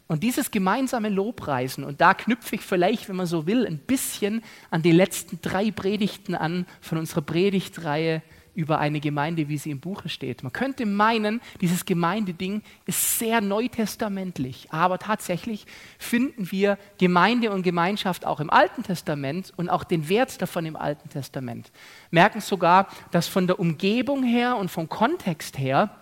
Und 0.09 0.23
dieses 0.23 0.49
gemeinsame 0.49 1.09
Lobpreisen, 1.09 1.83
und 1.83 2.01
da 2.01 2.15
knüpfe 2.15 2.55
ich 2.55 2.61
vielleicht, 2.61 3.09
wenn 3.09 3.15
man 3.15 3.27
so 3.27 3.45
will, 3.45 3.67
ein 3.67 3.77
bisschen 3.77 4.43
an 4.71 4.81
die 4.81 4.91
letzten 4.91 5.39
drei 5.39 5.69
Predigten 5.69 6.33
an 6.33 6.65
von 6.81 6.97
unserer 6.97 7.21
Predigtreihe 7.21 8.23
über 8.55 8.79
eine 8.79 9.01
Gemeinde, 9.01 9.49
wie 9.49 9.59
sie 9.59 9.69
im 9.69 9.79
Buche 9.79 10.09
steht. 10.09 10.41
Man 10.41 10.51
könnte 10.51 10.87
meinen, 10.87 11.41
dieses 11.61 11.85
Gemeindeding 11.85 12.63
ist 12.87 13.19
sehr 13.19 13.39
neutestamentlich, 13.39 14.67
aber 14.71 14.97
tatsächlich 14.97 15.67
finden 15.99 16.51
wir 16.51 16.79
Gemeinde 16.97 17.51
und 17.51 17.61
Gemeinschaft 17.61 18.25
auch 18.25 18.39
im 18.39 18.49
Alten 18.49 18.81
Testament 18.81 19.53
und 19.57 19.69
auch 19.69 19.83
den 19.83 20.09
Wert 20.09 20.41
davon 20.41 20.65
im 20.65 20.75
Alten 20.75 21.09
Testament. 21.09 21.71
Merken 22.09 22.41
sogar, 22.41 22.87
dass 23.11 23.27
von 23.27 23.45
der 23.45 23.59
Umgebung 23.59 24.23
her 24.23 24.57
und 24.57 24.71
vom 24.71 24.89
Kontext 24.89 25.59
her 25.59 25.95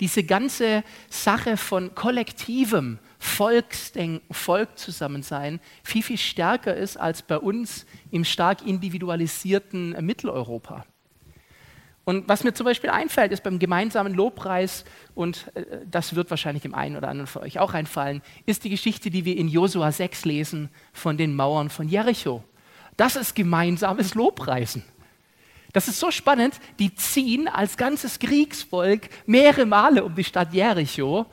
diese 0.00 0.22
ganze 0.22 0.84
Sache 1.10 1.56
von 1.56 1.94
kollektivem 1.94 3.00
Volksdenken, 3.26 4.22
Volk 4.34 4.78
zusammen 4.78 5.22
sein, 5.22 5.60
viel, 5.82 6.02
viel 6.02 6.16
stärker 6.16 6.74
ist 6.74 6.96
als 6.96 7.22
bei 7.22 7.38
uns 7.38 7.84
im 8.10 8.24
stark 8.24 8.64
individualisierten 8.64 9.90
Mitteleuropa. 10.04 10.86
Und 12.04 12.28
was 12.28 12.44
mir 12.44 12.54
zum 12.54 12.66
Beispiel 12.66 12.90
einfällt, 12.90 13.32
ist 13.32 13.42
beim 13.42 13.58
gemeinsamen 13.58 14.14
Lobpreis, 14.14 14.84
und 15.16 15.50
äh, 15.56 15.64
das 15.90 16.14
wird 16.14 16.30
wahrscheinlich 16.30 16.62
dem 16.62 16.74
einen 16.74 16.96
oder 16.96 17.08
anderen 17.08 17.26
von 17.26 17.42
euch 17.42 17.58
auch 17.58 17.74
einfallen, 17.74 18.22
ist 18.46 18.62
die 18.62 18.70
Geschichte, 18.70 19.10
die 19.10 19.24
wir 19.24 19.36
in 19.36 19.48
Josua 19.48 19.90
6 19.90 20.24
lesen 20.24 20.70
von 20.92 21.16
den 21.16 21.34
Mauern 21.34 21.68
von 21.68 21.88
Jericho. 21.88 22.44
Das 22.96 23.16
ist 23.16 23.34
gemeinsames 23.34 24.14
Lobpreisen. 24.14 24.84
Das 25.72 25.88
ist 25.88 25.98
so 25.98 26.12
spannend, 26.12 26.60
die 26.78 26.94
ziehen 26.94 27.48
als 27.48 27.76
ganzes 27.76 28.20
Kriegsvolk 28.20 29.08
mehrere 29.26 29.66
Male 29.66 30.04
um 30.04 30.14
die 30.14 30.24
Stadt 30.24 30.54
Jericho 30.54 31.26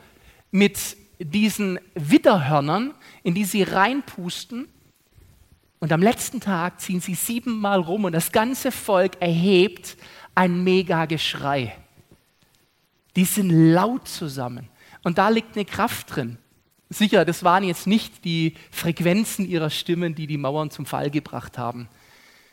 mit 0.50 0.98
diesen 1.24 1.80
Widderhörnern, 1.96 2.94
in 3.24 3.34
die 3.34 3.46
sie 3.46 3.64
reinpusten. 3.64 4.68
Und 5.80 5.92
am 5.92 6.02
letzten 6.02 6.40
Tag 6.40 6.80
ziehen 6.80 7.02
sie 7.02 7.16
siebenmal 7.16 7.80
rum 7.80 8.06
und 8.06 8.14
das 8.14 8.32
ganze 8.32 8.72
Volk 8.72 9.22
erhebt 9.22 9.98
ein 10.36 10.64
Mega-Geschrei. 10.64 11.78
Die 13.16 13.26
sind 13.26 13.50
laut 13.50 14.08
zusammen. 14.08 14.70
Und 15.04 15.18
da 15.18 15.30
liegt 15.30 15.56
eine 15.56 15.66
Kraft 15.66 16.16
drin. 16.16 16.38
Sicher, 16.90 17.26
das 17.26 17.44
waren 17.44 17.64
jetzt 17.64 17.88
nicht 17.88 18.24
die 18.24 18.56
Frequenzen 18.72 19.48
ihrer 19.48 19.70
Stimmen, 19.70 20.16
die 20.16 20.28
die 20.28 20.38
Mauern 20.38 20.72
zum 20.72 20.86
Fall 20.86 21.10
gebracht 21.10 21.58
haben. 21.58 21.90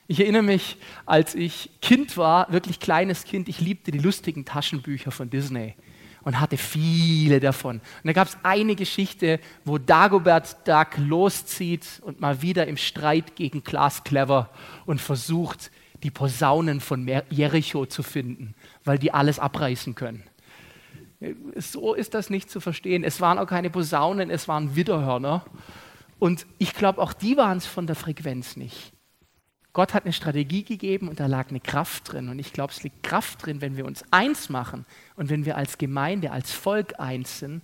Ich 0.08 0.18
erinnere 0.18 0.42
mich, 0.42 0.76
als 1.06 1.34
ich 1.34 1.70
Kind 1.80 2.16
war, 2.16 2.50
wirklich 2.52 2.80
kleines 2.80 3.24
Kind, 3.24 3.48
ich 3.48 3.60
liebte 3.60 3.92
die 3.92 3.98
lustigen 3.98 4.44
Taschenbücher 4.44 5.12
von 5.12 5.30
Disney 5.30 5.76
und 6.22 6.40
hatte 6.40 6.56
viele 6.56 7.40
davon. 7.40 7.76
Und 7.76 8.06
da 8.06 8.12
gab 8.12 8.28
es 8.28 8.36
eine 8.42 8.74
Geschichte, 8.74 9.40
wo 9.64 9.78
Dagobert 9.78 10.66
Duck 10.66 10.98
loszieht 10.98 12.00
und 12.02 12.20
mal 12.20 12.42
wieder 12.42 12.66
im 12.66 12.76
Streit 12.76 13.36
gegen 13.36 13.64
Klaas 13.64 14.04
Clever 14.04 14.50
und 14.86 15.00
versucht, 15.00 15.70
die 16.02 16.10
Posaunen 16.10 16.80
von 16.80 17.08
Jericho 17.28 17.86
zu 17.86 18.02
finden, 18.02 18.54
weil 18.84 18.98
die 18.98 19.12
alles 19.12 19.38
abreißen 19.38 19.94
können. 19.94 20.24
So 21.56 21.92
ist 21.92 22.14
das 22.14 22.30
nicht 22.30 22.50
zu 22.50 22.60
verstehen. 22.60 23.04
Es 23.04 23.20
waren 23.20 23.38
auch 23.38 23.46
keine 23.46 23.68
Posaunen, 23.68 24.30
es 24.30 24.48
waren 24.48 24.74
Widderhörner. 24.74 25.44
Und 26.18 26.46
ich 26.58 26.74
glaube, 26.74 27.00
auch 27.00 27.12
die 27.12 27.36
waren 27.36 27.58
es 27.58 27.66
von 27.66 27.86
der 27.86 27.96
Frequenz 27.96 28.56
nicht. 28.56 28.92
Gott 29.72 29.94
hat 29.94 30.04
eine 30.04 30.12
Strategie 30.12 30.64
gegeben 30.64 31.08
und 31.08 31.20
da 31.20 31.26
lag 31.26 31.48
eine 31.50 31.60
Kraft 31.60 32.12
drin. 32.12 32.28
Und 32.28 32.38
ich 32.38 32.52
glaube, 32.52 32.72
es 32.72 32.82
liegt 32.82 33.02
Kraft 33.02 33.46
drin, 33.46 33.60
wenn 33.60 33.76
wir 33.76 33.86
uns 33.86 34.04
eins 34.10 34.48
machen 34.48 34.84
und 35.16 35.30
wenn 35.30 35.44
wir 35.44 35.56
als 35.56 35.78
Gemeinde, 35.78 36.32
als 36.32 36.50
Volk 36.50 36.98
eins 36.98 37.38
sind. 37.38 37.62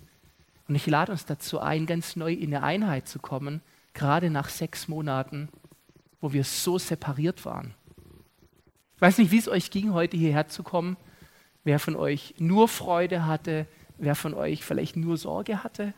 Und 0.67 0.75
ich 0.75 0.87
lade 0.87 1.11
uns 1.11 1.25
dazu 1.25 1.59
ein, 1.59 1.85
ganz 1.85 2.15
neu 2.15 2.31
in 2.31 2.53
eine 2.55 2.63
Einheit 2.63 3.07
zu 3.07 3.19
kommen, 3.19 3.61
gerade 3.93 4.29
nach 4.29 4.49
sechs 4.49 4.87
Monaten, 4.87 5.49
wo 6.21 6.31
wir 6.31 6.43
so 6.43 6.77
separiert 6.77 7.45
waren. 7.45 7.73
Ich 8.95 9.01
weiß 9.01 9.17
nicht, 9.17 9.31
wie 9.31 9.37
es 9.37 9.49
euch 9.49 9.69
ging, 9.69 9.93
heute 9.93 10.17
hierher 10.17 10.47
zu 10.47 10.63
kommen. 10.63 10.97
Wer 11.63 11.79
von 11.79 11.95
euch 11.95 12.35
nur 12.37 12.67
Freude 12.67 13.25
hatte, 13.25 13.67
wer 13.97 14.15
von 14.15 14.33
euch 14.33 14.63
vielleicht 14.63 14.95
nur 14.95 15.17
Sorge 15.17 15.63
hatte. 15.63 15.93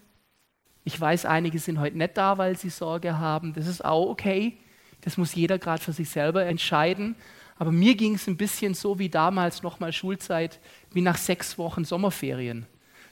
Ich 0.83 0.99
weiß, 0.99 1.25
einige 1.25 1.59
sind 1.59 1.79
heute 1.79 1.97
nicht 1.97 2.17
da, 2.17 2.37
weil 2.39 2.57
sie 2.57 2.69
Sorge 2.69 3.19
haben. 3.19 3.53
Das 3.53 3.67
ist 3.67 3.85
auch 3.85 4.09
okay. 4.09 4.57
Das 5.01 5.17
muss 5.17 5.35
jeder 5.35 5.57
gerade 5.57 5.81
für 5.81 5.93
sich 5.93 6.09
selber 6.09 6.45
entscheiden. 6.45 7.15
Aber 7.57 7.71
mir 7.71 7.95
ging 7.95 8.15
es 8.15 8.27
ein 8.27 8.37
bisschen 8.37 8.73
so 8.73 8.99
wie 8.99 9.09
damals 9.09 9.63
nochmal 9.63 9.91
Schulzeit, 9.91 10.59
wie 10.93 11.01
nach 11.01 11.17
sechs 11.17 11.57
Wochen 11.57 11.83
Sommerferien. 11.83 12.65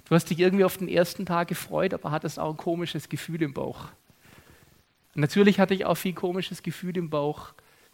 Du 0.05 0.15
hast 0.15 0.29
dich 0.29 0.39
irgendwie 0.39 0.63
auf 0.63 0.77
den 0.77 0.87
ersten 0.87 1.25
Tag 1.25 1.49
gefreut, 1.49 1.93
aber 1.93 2.11
hattest 2.11 2.39
auch 2.39 2.51
ein 2.51 2.57
komisches 2.57 3.09
Gefühl 3.09 3.41
im 3.41 3.53
Bauch. 3.53 3.89
Natürlich 5.15 5.59
hatte 5.59 5.73
ich 5.73 5.85
auch 5.85 5.95
viel 5.95 6.13
komisches 6.13 6.63
Gefühl 6.63 6.95
im 6.95 7.09
Bauch 7.09 7.53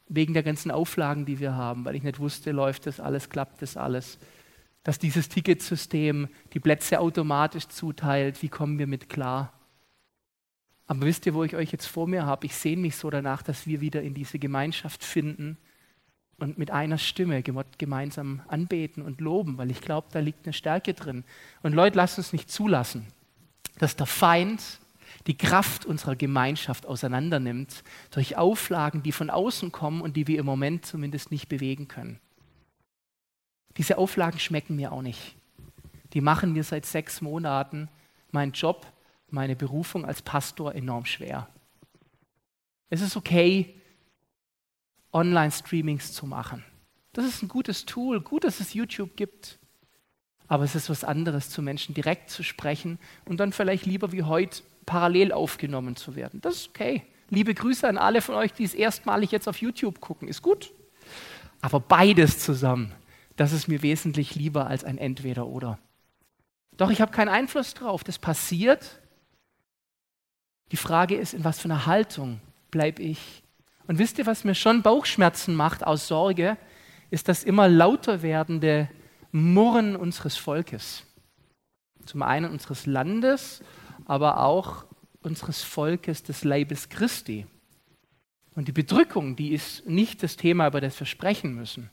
wegen 0.09 0.33
der 0.33 0.43
ganzen 0.43 0.69
Auflagen, 0.69 1.25
die 1.25 1.39
wir 1.39 1.55
haben, 1.55 1.85
weil 1.85 1.95
ich 1.95 2.03
nicht 2.03 2.19
wusste, 2.19 2.51
läuft 2.51 2.85
das 2.85 2.99
alles, 2.99 3.29
klappt 3.29 3.61
das 3.63 3.77
alles. 3.77 4.19
Dass 4.83 4.99
dieses 4.99 5.29
Ticketsystem 5.29 6.27
die 6.53 6.59
Plätze 6.59 6.99
automatisch 6.99 7.67
zuteilt, 7.69 8.43
wie 8.43 8.49
kommen 8.49 8.77
wir 8.77 8.85
mit 8.85 9.09
klar? 9.09 9.53
Aber 10.87 11.05
wisst 11.05 11.25
ihr, 11.25 11.33
wo 11.33 11.43
ich 11.43 11.55
euch 11.55 11.71
jetzt 11.71 11.85
vor 11.85 12.07
mir 12.07 12.25
habe? 12.25 12.45
Ich 12.45 12.55
sehne 12.55 12.81
mich 12.81 12.95
so 12.95 13.09
danach, 13.09 13.41
dass 13.41 13.65
wir 13.67 13.81
wieder 13.81 14.01
in 14.01 14.13
diese 14.13 14.39
Gemeinschaft 14.39 15.03
finden 15.03 15.57
und 16.39 16.57
mit 16.57 16.71
einer 16.71 16.97
Stimme 16.97 17.41
gemeinsam 17.41 18.41
anbeten 18.47 19.01
und 19.01 19.21
loben, 19.21 19.57
weil 19.57 19.71
ich 19.71 19.81
glaube, 19.81 20.07
da 20.11 20.19
liegt 20.19 20.45
eine 20.45 20.53
Stärke 20.53 20.93
drin. 20.93 21.23
Und 21.61 21.73
Leute, 21.73 21.97
lasst 21.97 22.17
uns 22.17 22.33
nicht 22.33 22.51
zulassen, 22.51 23.07
dass 23.79 23.95
der 23.95 24.07
Feind 24.07 24.61
die 25.27 25.37
Kraft 25.37 25.85
unserer 25.85 26.15
Gemeinschaft 26.15 26.85
auseinandernimmt 26.85 27.83
durch 28.11 28.35
Auflagen, 28.35 29.03
die 29.03 29.11
von 29.11 29.29
außen 29.29 29.71
kommen 29.71 30.01
und 30.01 30.17
die 30.17 30.27
wir 30.27 30.39
im 30.39 30.45
Moment 30.45 30.85
zumindest 30.85 31.31
nicht 31.31 31.47
bewegen 31.47 31.87
können. 31.87 32.19
Diese 33.77 33.97
Auflagen 33.97 34.39
schmecken 34.39 34.75
mir 34.75 34.91
auch 34.91 35.01
nicht. 35.01 35.35
Die 36.13 36.21
machen 36.21 36.53
mir 36.53 36.63
seit 36.63 36.85
sechs 36.85 37.21
Monaten 37.21 37.89
meinen 38.31 38.51
Job 38.51 38.85
meine 39.33 39.55
Berufung 39.55 40.05
als 40.05 40.21
Pastor 40.21 40.75
enorm 40.75 41.05
schwer. 41.05 41.49
Es 42.89 43.01
ist 43.01 43.17
okay, 43.17 43.81
Online-Streamings 45.11 46.13
zu 46.13 46.25
machen. 46.25 46.63
Das 47.13 47.25
ist 47.25 47.41
ein 47.41 47.47
gutes 47.47 47.85
Tool, 47.85 48.21
gut, 48.21 48.43
dass 48.43 48.59
es 48.59 48.73
YouTube 48.73 49.15
gibt. 49.15 49.59
Aber 50.47 50.63
es 50.63 50.75
ist 50.75 50.89
was 50.89 51.03
anderes, 51.03 51.49
zu 51.49 51.61
Menschen 51.61 51.95
direkt 51.95 52.29
zu 52.29 52.43
sprechen 52.43 52.99
und 53.25 53.37
dann 53.39 53.53
vielleicht 53.53 53.85
lieber 53.85 54.11
wie 54.11 54.23
heute 54.23 54.61
parallel 54.85 55.31
aufgenommen 55.31 55.95
zu 55.95 56.15
werden. 56.15 56.41
Das 56.41 56.55
ist 56.55 56.69
okay. 56.69 57.03
Liebe 57.29 57.53
Grüße 57.53 57.87
an 57.87 57.97
alle 57.97 58.21
von 58.21 58.35
euch, 58.35 58.53
die 58.53 58.63
es 58.63 58.73
erstmalig 58.73 59.31
jetzt 59.31 59.47
auf 59.47 59.57
YouTube 59.57 59.99
gucken. 59.99 60.27
Ist 60.27 60.41
gut. 60.41 60.71
Aber 61.61 61.79
beides 61.79 62.39
zusammen, 62.39 62.93
das 63.35 63.53
ist 63.53 63.67
mir 63.67 63.81
wesentlich 63.81 64.35
lieber 64.35 64.67
als 64.67 64.83
ein 64.83 64.97
Entweder-Oder. 64.97 65.79
Doch 66.77 66.91
ich 66.91 67.01
habe 67.01 67.11
keinen 67.11 67.29
Einfluss 67.29 67.73
drauf. 67.73 68.03
Das 68.03 68.19
passiert 68.19 68.99
die 70.73 70.77
Frage 70.77 71.15
ist, 71.15 71.35
in 71.35 71.43
was 71.43 71.59
für 71.59 71.65
einer 71.65 71.85
Haltung 71.85 72.41
bleibe 72.71 73.03
ich? 73.03 73.43
Und 73.85 73.99
wisst 73.99 74.17
ihr, 74.17 74.25
was 74.25 74.43
mir 74.43 74.55
schon 74.55 74.81
Bauchschmerzen 74.81 75.55
macht 75.55 75.85
aus 75.85 76.07
Sorge, 76.07 76.57
ist 77.11 77.29
das 77.29 77.43
immer 77.43 77.69
lauter 77.69 78.23
werdende 78.23 78.89
Murren 79.31 79.95
unseres 79.95 80.35
Volkes. 80.35 81.03
Zum 82.07 82.23
einen 82.23 82.51
unseres 82.51 82.87
Landes, 82.87 83.61
aber 84.05 84.39
auch 84.39 84.85
unseres 85.21 85.61
Volkes 85.61 86.23
des 86.23 86.43
Leibes 86.43 86.89
Christi. 86.89 87.45
Und 88.55 88.67
die 88.67 88.71
Bedrückung, 88.71 89.35
die 89.35 89.53
ist 89.53 89.85
nicht 89.85 90.23
das 90.23 90.37
Thema, 90.37 90.65
über 90.65 90.81
das 90.81 90.99
wir 90.99 91.05
sprechen 91.05 91.53
müssen. 91.53 91.91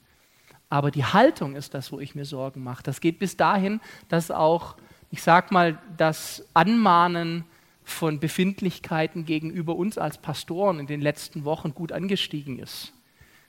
Aber 0.70 0.90
die 0.90 1.04
Haltung 1.04 1.54
ist 1.54 1.74
das, 1.74 1.92
wo 1.92 2.00
ich 2.00 2.14
mir 2.14 2.24
Sorgen 2.24 2.62
mache. 2.62 2.82
Das 2.82 3.02
geht 3.02 3.18
bis 3.18 3.36
dahin, 3.36 3.82
dass 4.08 4.30
auch, 4.30 4.76
ich 5.10 5.22
sag 5.22 5.52
mal, 5.52 5.78
das 5.98 6.46
Anmahnen 6.54 7.44
von 7.90 8.20
Befindlichkeiten 8.20 9.24
gegenüber 9.24 9.76
uns 9.76 9.98
als 9.98 10.18
Pastoren 10.18 10.78
in 10.78 10.86
den 10.86 11.00
letzten 11.00 11.44
Wochen 11.44 11.74
gut 11.74 11.92
angestiegen 11.92 12.58
ist. 12.58 12.92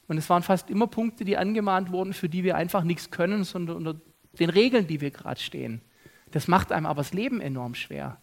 Und 0.07 0.17
es 0.17 0.29
waren 0.29 0.43
fast 0.43 0.69
immer 0.69 0.87
Punkte, 0.87 1.23
die 1.23 1.37
angemahnt 1.37 1.91
wurden, 1.91 2.13
für 2.13 2.29
die 2.29 2.43
wir 2.43 2.55
einfach 2.55 2.83
nichts 2.83 3.11
können, 3.11 3.43
sondern 3.43 3.77
unter 3.77 4.01
den 4.39 4.49
Regeln, 4.49 4.87
die 4.87 5.01
wir 5.01 5.11
gerade 5.11 5.39
stehen. 5.39 5.81
Das 6.31 6.47
macht 6.47 6.71
einem 6.71 6.85
aber 6.85 7.01
das 7.01 7.13
Leben 7.13 7.41
enorm 7.41 7.75
schwer. 7.75 8.17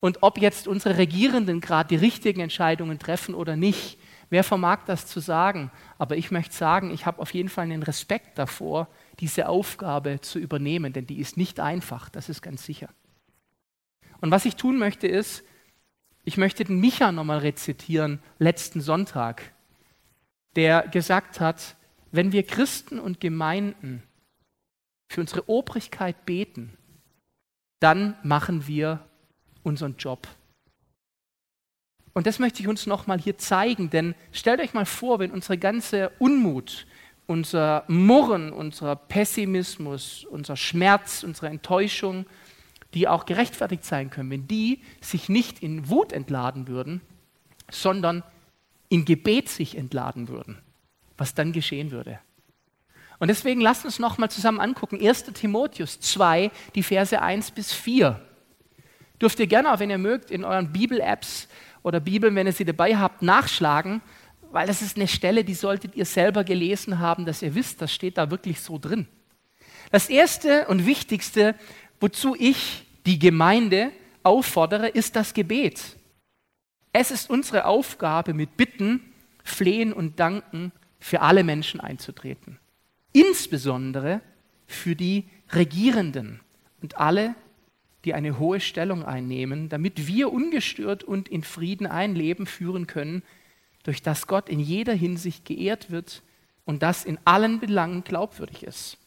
Und 0.00 0.22
ob 0.22 0.38
jetzt 0.38 0.66
unsere 0.66 0.96
Regierenden 0.96 1.60
gerade 1.60 1.88
die 1.88 1.96
richtigen 1.96 2.40
Entscheidungen 2.40 2.98
treffen 2.98 3.34
oder 3.34 3.56
nicht, 3.56 3.98
Wer 4.30 4.44
vermag 4.44 4.84
das 4.86 5.06
zu 5.06 5.18
sagen? 5.18 5.72
Aber 5.98 6.16
ich 6.16 6.30
möchte 6.30 6.54
sagen, 6.54 6.92
ich 6.92 7.04
habe 7.04 7.20
auf 7.20 7.34
jeden 7.34 7.48
Fall 7.48 7.64
einen 7.64 7.82
Respekt 7.82 8.38
davor, 8.38 8.88
diese 9.18 9.48
Aufgabe 9.48 10.20
zu 10.20 10.38
übernehmen, 10.38 10.92
denn 10.92 11.06
die 11.06 11.18
ist 11.18 11.36
nicht 11.36 11.58
einfach, 11.58 12.08
das 12.08 12.28
ist 12.28 12.40
ganz 12.40 12.64
sicher. 12.64 12.88
Und 14.20 14.30
was 14.30 14.44
ich 14.44 14.56
tun 14.56 14.78
möchte 14.78 15.06
ist, 15.06 15.44
ich 16.24 16.36
möchte 16.36 16.64
den 16.64 16.80
Micha 16.80 17.12
nochmal 17.12 17.38
rezitieren, 17.38 18.20
letzten 18.38 18.80
Sonntag, 18.80 19.52
der 20.56 20.86
gesagt 20.88 21.40
hat, 21.40 21.76
wenn 22.12 22.32
wir 22.32 22.42
Christen 22.42 22.98
und 22.98 23.20
Gemeinden 23.20 24.02
für 25.08 25.20
unsere 25.20 25.48
Obrigkeit 25.48 26.26
beten, 26.26 26.76
dann 27.80 28.16
machen 28.22 28.66
wir 28.66 29.06
unseren 29.62 29.96
Job. 29.96 30.28
Und 32.12 32.26
das 32.26 32.38
möchte 32.38 32.60
ich 32.60 32.68
uns 32.68 32.86
nochmal 32.86 33.18
hier 33.18 33.38
zeigen, 33.38 33.88
denn 33.90 34.14
stellt 34.32 34.60
euch 34.60 34.74
mal 34.74 34.86
vor, 34.86 35.20
wenn 35.20 35.30
unsere 35.30 35.56
ganze 35.56 36.10
Unmut, 36.18 36.86
unser 37.26 37.84
Murren, 37.86 38.52
unser 38.52 38.96
Pessimismus, 38.96 40.24
unser 40.24 40.56
Schmerz, 40.56 41.22
unsere 41.22 41.46
Enttäuschung, 41.48 42.26
die 42.94 43.08
auch 43.08 43.26
gerechtfertigt 43.26 43.84
sein 43.84 44.10
können, 44.10 44.30
wenn 44.30 44.48
die 44.48 44.80
sich 45.00 45.28
nicht 45.28 45.62
in 45.62 45.88
Wut 45.88 46.12
entladen 46.12 46.68
würden, 46.68 47.00
sondern 47.70 48.22
in 48.88 49.04
Gebet 49.04 49.48
sich 49.48 49.76
entladen 49.76 50.28
würden, 50.28 50.58
was 51.16 51.34
dann 51.34 51.52
geschehen 51.52 51.92
würde. 51.92 52.18
Und 53.20 53.28
deswegen 53.28 53.60
lasst 53.60 53.84
uns 53.84 53.98
nochmal 53.98 54.30
zusammen 54.30 54.60
angucken, 54.60 54.98
1 55.00 55.24
Timotheus 55.34 56.00
2, 56.00 56.50
die 56.74 56.82
Verse 56.82 57.20
1 57.20 57.50
bis 57.50 57.72
4. 57.72 58.20
Dürft 59.20 59.38
ihr 59.38 59.46
gerne, 59.46 59.72
auch 59.72 59.78
wenn 59.78 59.90
ihr 59.90 59.98
mögt, 59.98 60.30
in 60.30 60.44
euren 60.44 60.72
Bibel-Apps 60.72 61.46
oder 61.82 62.00
Bibeln, 62.00 62.34
wenn 62.34 62.46
ihr 62.46 62.54
sie 62.54 62.64
dabei 62.64 62.96
habt, 62.96 63.22
nachschlagen, 63.22 64.00
weil 64.50 64.66
das 64.66 64.82
ist 64.82 64.96
eine 64.96 65.06
Stelle, 65.06 65.44
die 65.44 65.54
solltet 65.54 65.94
ihr 65.94 66.06
selber 66.06 66.44
gelesen 66.44 66.98
haben, 66.98 67.26
dass 67.26 67.42
ihr 67.42 67.54
wisst, 67.54 67.82
das 67.82 67.92
steht 67.92 68.18
da 68.18 68.30
wirklich 68.30 68.60
so 68.60 68.78
drin. 68.78 69.06
Das 69.92 70.08
Erste 70.08 70.66
und 70.66 70.86
Wichtigste, 70.86 71.54
wozu 72.00 72.34
ich 72.38 72.86
die 73.06 73.18
Gemeinde 73.18 73.92
auffordere, 74.22 74.88
ist 74.88 75.16
das 75.16 75.34
Gebet. 75.34 75.96
Es 76.92 77.10
ist 77.10 77.30
unsere 77.30 77.66
Aufgabe, 77.66 78.34
mit 78.34 78.56
Bitten, 78.56 79.12
Flehen 79.44 79.92
und 79.92 80.18
Danken 80.18 80.72
für 80.98 81.20
alle 81.20 81.44
Menschen 81.44 81.80
einzutreten. 81.80 82.58
Insbesondere 83.12 84.20
für 84.66 84.96
die 84.96 85.24
Regierenden 85.52 86.40
und 86.82 86.98
alle, 86.98 87.34
die 88.04 88.14
eine 88.14 88.38
hohe 88.38 88.60
Stellung 88.60 89.04
einnehmen, 89.04 89.68
damit 89.68 90.06
wir 90.06 90.32
ungestört 90.32 91.04
und 91.04 91.28
in 91.28 91.42
Frieden 91.42 91.86
ein 91.86 92.14
Leben 92.14 92.46
führen 92.46 92.86
können, 92.86 93.22
durch 93.82 94.02
das 94.02 94.26
Gott 94.26 94.48
in 94.48 94.60
jeder 94.60 94.94
Hinsicht 94.94 95.44
geehrt 95.44 95.90
wird 95.90 96.22
und 96.64 96.82
das 96.82 97.04
in 97.04 97.18
allen 97.24 97.60
Belangen 97.60 98.04
glaubwürdig 98.04 98.62
ist. 98.62 98.98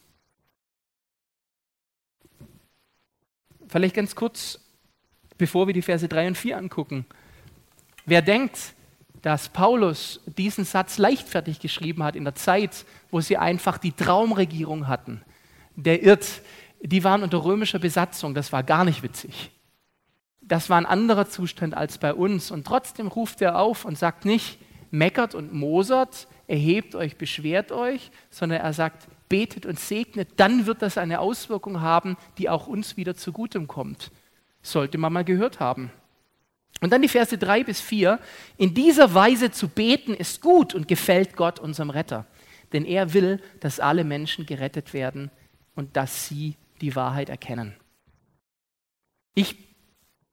Vielleicht 3.74 3.96
ganz 3.96 4.14
kurz, 4.14 4.60
bevor 5.36 5.66
wir 5.66 5.74
die 5.74 5.82
Verse 5.82 6.06
3 6.06 6.28
und 6.28 6.38
4 6.38 6.58
angucken. 6.58 7.06
Wer 8.06 8.22
denkt, 8.22 8.72
dass 9.20 9.48
Paulus 9.48 10.20
diesen 10.26 10.64
Satz 10.64 10.96
leichtfertig 10.96 11.58
geschrieben 11.58 12.04
hat 12.04 12.14
in 12.14 12.22
der 12.22 12.36
Zeit, 12.36 12.84
wo 13.10 13.20
sie 13.20 13.36
einfach 13.36 13.78
die 13.78 13.90
Traumregierung 13.90 14.86
hatten, 14.86 15.22
der 15.74 16.04
irrt, 16.04 16.42
die 16.82 17.02
waren 17.02 17.24
unter 17.24 17.44
römischer 17.44 17.80
Besatzung, 17.80 18.32
das 18.32 18.52
war 18.52 18.62
gar 18.62 18.84
nicht 18.84 19.02
witzig. 19.02 19.50
Das 20.40 20.70
war 20.70 20.78
ein 20.78 20.86
anderer 20.86 21.28
Zustand 21.28 21.76
als 21.76 21.98
bei 21.98 22.14
uns. 22.14 22.52
Und 22.52 22.68
trotzdem 22.68 23.08
ruft 23.08 23.42
er 23.42 23.58
auf 23.58 23.84
und 23.84 23.98
sagt 23.98 24.24
nicht, 24.24 24.60
meckert 24.92 25.34
und 25.34 25.52
mosert, 25.52 26.28
erhebt 26.46 26.94
euch, 26.94 27.16
beschwert 27.16 27.72
euch, 27.72 28.12
sondern 28.30 28.60
er 28.60 28.72
sagt, 28.72 29.08
betet 29.28 29.66
und 29.66 29.78
segnet, 29.78 30.28
dann 30.36 30.66
wird 30.66 30.82
das 30.82 30.98
eine 30.98 31.20
Auswirkung 31.20 31.80
haben, 31.80 32.16
die 32.38 32.48
auch 32.48 32.66
uns 32.66 32.96
wieder 32.96 33.14
zugutem 33.14 33.66
kommt. 33.66 34.10
Sollte 34.62 34.98
man 34.98 35.12
mal 35.12 35.24
gehört 35.24 35.60
haben. 35.60 35.90
Und 36.80 36.92
dann 36.92 37.02
die 37.02 37.08
Verse 37.08 37.36
3 37.36 37.64
bis 37.64 37.80
4. 37.80 38.18
In 38.56 38.74
dieser 38.74 39.14
Weise 39.14 39.50
zu 39.50 39.68
beten 39.68 40.14
ist 40.14 40.40
gut 40.40 40.74
und 40.74 40.88
gefällt 40.88 41.36
Gott, 41.36 41.58
unserem 41.58 41.90
Retter. 41.90 42.26
Denn 42.72 42.84
er 42.84 43.14
will, 43.14 43.40
dass 43.60 43.80
alle 43.80 44.04
Menschen 44.04 44.46
gerettet 44.46 44.92
werden 44.92 45.30
und 45.74 45.96
dass 45.96 46.28
sie 46.28 46.56
die 46.80 46.96
Wahrheit 46.96 47.28
erkennen. 47.28 47.74
Ich 49.34 49.56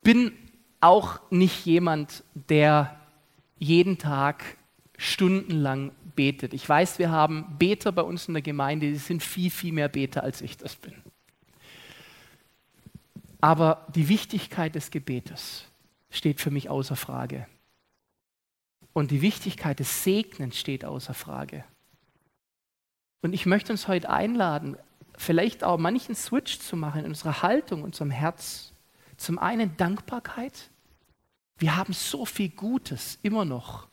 bin 0.02 0.34
auch 0.80 1.20
nicht 1.30 1.66
jemand, 1.66 2.24
der 2.34 3.00
jeden 3.58 3.98
Tag 3.98 4.44
stundenlang 5.02 5.92
betet. 6.16 6.54
Ich 6.54 6.68
weiß, 6.68 7.00
wir 7.00 7.10
haben 7.10 7.58
Beter 7.58 7.92
bei 7.92 8.04
uns 8.04 8.28
in 8.28 8.36
der 8.36 8.44
Gemeinde, 8.44 8.92
die 8.92 8.98
sind 8.98 9.24
viel, 9.24 9.50
viel 9.50 9.74
mehr 9.74 9.90
Beter, 9.90 10.24
als 10.24 10.42
ich 10.42 10.58
das 10.58 10.76
bin. 10.76 10.94
Aber 13.42 13.88
die 13.96 14.10
Wichtigkeit 14.10 14.76
des 14.76 14.92
Gebetes 14.92 15.66
steht 16.12 16.40
für 16.40 16.52
mich 16.52 16.70
außer 16.70 16.96
Frage. 16.96 17.48
Und 18.94 19.10
die 19.10 19.24
Wichtigkeit 19.24 19.80
des 19.80 20.04
Segnens 20.04 20.60
steht 20.60 20.86
außer 20.86 21.16
Frage. 21.16 21.64
Und 23.24 23.34
ich 23.34 23.48
möchte 23.48 23.72
uns 23.72 23.88
heute 23.88 24.08
einladen, 24.08 24.78
vielleicht 25.18 25.64
auch 25.64 25.80
manchen 25.80 26.14
Switch 26.14 26.60
zu 26.60 26.78
machen 26.78 27.06
in 27.06 27.08
unserer 27.08 27.42
Haltung, 27.42 27.82
unserem 27.82 28.12
Herz. 28.12 28.74
Zum 29.18 29.40
einen 29.40 29.76
Dankbarkeit. 29.78 30.70
Wir 31.58 31.76
haben 31.76 31.94
so 31.94 32.26
viel 32.26 32.50
Gutes 32.50 33.18
immer 33.24 33.46
noch. 33.46 33.88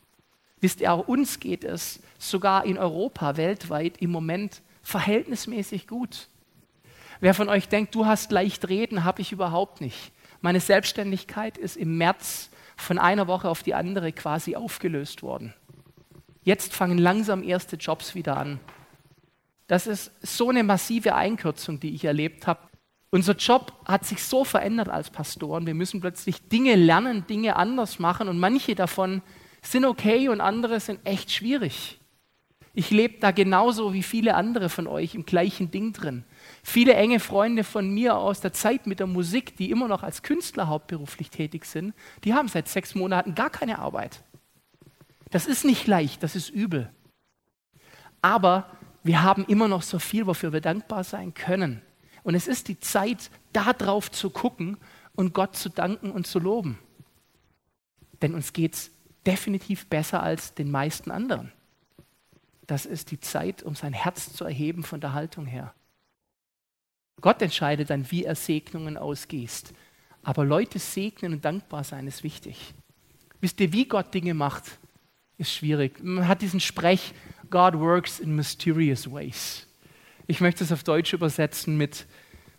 Wisst 0.61 0.81
ihr, 0.81 0.93
auch 0.93 1.07
uns 1.07 1.39
geht 1.39 1.63
es 1.63 2.01
sogar 2.17 2.65
in 2.65 2.77
Europa, 2.77 3.37
weltweit 3.37 3.97
im 3.97 4.11
Moment 4.11 4.61
verhältnismäßig 4.81 5.87
gut. 5.87 6.27
Wer 7.21 7.33
von 7.33 7.49
euch 7.49 7.67
denkt, 7.67 7.95
du 7.95 8.05
hast 8.05 8.31
leicht 8.31 8.67
reden, 8.69 9.03
habe 9.03 9.21
ich 9.21 9.31
überhaupt 9.31 9.81
nicht. 9.81 10.11
Meine 10.41 10.59
Selbstständigkeit 10.59 11.57
ist 11.57 11.75
im 11.75 11.97
März 11.97 12.49
von 12.77 12.97
einer 12.97 13.27
Woche 13.27 13.49
auf 13.49 13.61
die 13.63 13.73
andere 13.73 14.11
quasi 14.13 14.55
aufgelöst 14.55 15.21
worden. 15.21 15.53
Jetzt 16.43 16.73
fangen 16.73 16.97
langsam 16.97 17.43
erste 17.43 17.75
Jobs 17.75 18.15
wieder 18.15 18.37
an. 18.37 18.59
Das 19.67 19.85
ist 19.85 20.11
so 20.21 20.49
eine 20.49 20.63
massive 20.63 21.13
Einkürzung, 21.13 21.79
die 21.79 21.93
ich 21.93 22.05
erlebt 22.05 22.47
habe. 22.47 22.61
Unser 23.11 23.35
Job 23.35 23.73
hat 23.85 24.05
sich 24.05 24.23
so 24.23 24.43
verändert 24.43 24.87
als 24.87 25.09
Pastoren. 25.09 25.65
Wir 25.65 25.73
müssen 25.73 25.99
plötzlich 25.99 26.47
Dinge 26.47 26.75
lernen, 26.75 27.27
Dinge 27.27 27.55
anders 27.55 27.99
machen 27.99 28.27
und 28.29 28.39
manche 28.39 28.75
davon 28.75 29.21
sind 29.61 29.85
okay 29.85 30.29
und 30.29 30.41
andere 30.41 30.79
sind 30.79 30.99
echt 31.05 31.31
schwierig. 31.31 31.99
Ich 32.73 32.91
lebe 32.91 33.19
da 33.19 33.31
genauso 33.31 33.93
wie 33.93 34.03
viele 34.03 34.35
andere 34.35 34.69
von 34.69 34.87
euch 34.87 35.15
im 35.15 35.25
gleichen 35.25 35.71
Ding 35.71 35.91
drin. 35.91 36.23
Viele 36.63 36.93
enge 36.93 37.19
Freunde 37.19 37.63
von 37.63 37.89
mir 37.89 38.15
aus 38.15 38.41
der 38.41 38.53
Zeit 38.53 38.87
mit 38.87 38.99
der 38.99 39.07
Musik, 39.07 39.57
die 39.57 39.71
immer 39.71 39.87
noch 39.87 40.03
als 40.03 40.21
Künstler 40.21 40.67
hauptberuflich 40.67 41.29
tätig 41.29 41.65
sind, 41.65 41.93
die 42.23 42.33
haben 42.33 42.47
seit 42.47 42.67
sechs 42.67 42.95
Monaten 42.95 43.35
gar 43.35 43.49
keine 43.49 43.79
Arbeit. 43.79 44.23
Das 45.31 45.45
ist 45.45 45.65
nicht 45.65 45.87
leicht, 45.87 46.23
das 46.23 46.35
ist 46.35 46.49
übel. 46.49 46.89
Aber 48.21 48.69
wir 49.03 49.23
haben 49.23 49.45
immer 49.45 49.67
noch 49.67 49.81
so 49.81 49.99
viel, 49.99 50.27
wofür 50.27 50.53
wir 50.53 50.61
dankbar 50.61 51.03
sein 51.03 51.33
können. 51.33 51.81
Und 52.23 52.35
es 52.35 52.47
ist 52.47 52.67
die 52.67 52.79
Zeit, 52.79 53.31
darauf 53.53 54.11
zu 54.11 54.29
gucken 54.29 54.77
und 55.15 55.33
Gott 55.33 55.55
zu 55.55 55.69
danken 55.69 56.11
und 56.11 56.27
zu 56.27 56.39
loben. 56.39 56.79
Denn 58.21 58.35
uns 58.35 58.53
geht 58.53 58.75
es 58.75 58.91
definitiv 59.25 59.87
besser 59.87 60.23
als 60.23 60.53
den 60.53 60.71
meisten 60.71 61.11
anderen. 61.11 61.51
Das 62.67 62.85
ist 62.85 63.11
die 63.11 63.19
Zeit, 63.19 63.63
um 63.63 63.75
sein 63.75 63.93
Herz 63.93 64.33
zu 64.33 64.45
erheben 64.45 64.83
von 64.83 65.01
der 65.01 65.13
Haltung 65.13 65.45
her. 65.45 65.73
Gott 67.21 67.41
entscheidet 67.41 67.89
dann, 67.89 68.09
wie 68.11 68.25
er 68.25 68.35
Segnungen 68.35 68.97
ausgießt. 68.97 69.73
Aber 70.23 70.45
Leute 70.45 70.79
segnen 70.79 71.33
und 71.33 71.45
dankbar 71.45 71.83
sein 71.83 72.07
ist 72.07 72.23
wichtig. 72.23 72.73
Wisst 73.41 73.59
ihr, 73.59 73.73
wie 73.73 73.85
Gott 73.85 74.13
Dinge 74.13 74.33
macht, 74.33 74.65
ist 75.37 75.51
schwierig. 75.51 76.03
Man 76.03 76.27
hat 76.27 76.41
diesen 76.41 76.59
Sprech, 76.59 77.13
God 77.49 77.73
works 77.75 78.19
in 78.19 78.35
mysterious 78.35 79.11
ways. 79.11 79.65
Ich 80.27 80.41
möchte 80.41 80.63
es 80.63 80.71
auf 80.71 80.83
Deutsch 80.83 81.13
übersetzen 81.13 81.77
mit 81.77 82.05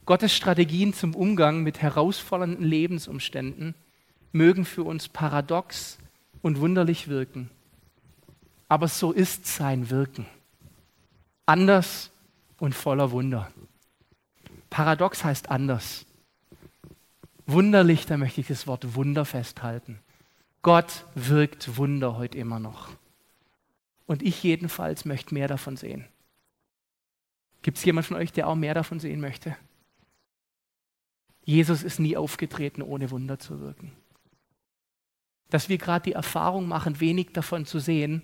Gottes 0.07 0.35
Strategien 0.35 0.93
zum 0.93 1.15
Umgang 1.15 1.63
mit 1.63 1.83
herausfordernden 1.83 2.65
Lebensumständen 2.65 3.75
mögen 4.33 4.65
für 4.65 4.83
uns 4.83 5.09
paradox 5.09 5.99
und 6.43 6.61
wunderlich 6.61 7.09
wirken. 7.09 7.51
Aber 8.69 8.89
so 8.89 9.13
ist 9.13 9.47
sein 9.47 9.91
Wirken. 9.91 10.27
anders 11.47 12.11
und 12.59 12.75
voller 12.75 13.11
Wunder. 13.11 13.51
Paradox 14.71 15.25
heißt 15.25 15.51
anders. 15.51 16.07
Wunderlich, 17.47 18.07
da 18.07 18.17
möchte 18.17 18.41
ich 18.41 18.47
das 18.47 18.69
Wort 18.69 18.95
Wunder 18.95 19.25
festhalten. 19.25 19.99
Gott 20.63 21.05
wirkt 21.17 21.77
Wunder 21.77 22.17
heute 22.17 22.39
immer 22.39 22.61
noch. 22.61 22.91
Und 24.07 24.23
ich 24.23 24.43
jedenfalls 24.45 25.05
möchte 25.05 25.35
mehr 25.35 25.49
davon 25.49 25.77
sehen. 25.77 26.07
Gibt 27.63 27.79
es 27.79 27.85
jemand 27.85 28.07
von 28.07 28.17
euch, 28.17 28.33
der 28.33 28.47
auch 28.47 28.55
mehr 28.55 28.75
davon 28.75 29.01
sehen 29.01 29.21
möchte? 29.21 29.57
Jesus 31.45 31.83
ist 31.83 31.99
nie 31.99 32.17
aufgetreten, 32.17 32.83
ohne 32.83 33.11
Wunder 33.11 33.41
zu 33.41 33.61
wirken. 33.61 33.93
Dass 35.51 35.69
wir 35.69 35.79
gerade 35.79 36.05
die 36.05 36.13
Erfahrung 36.13 36.67
machen, 36.67 37.01
wenig 37.01 37.33
davon 37.33 37.67
zu 37.67 37.79
sehen, 37.79 38.23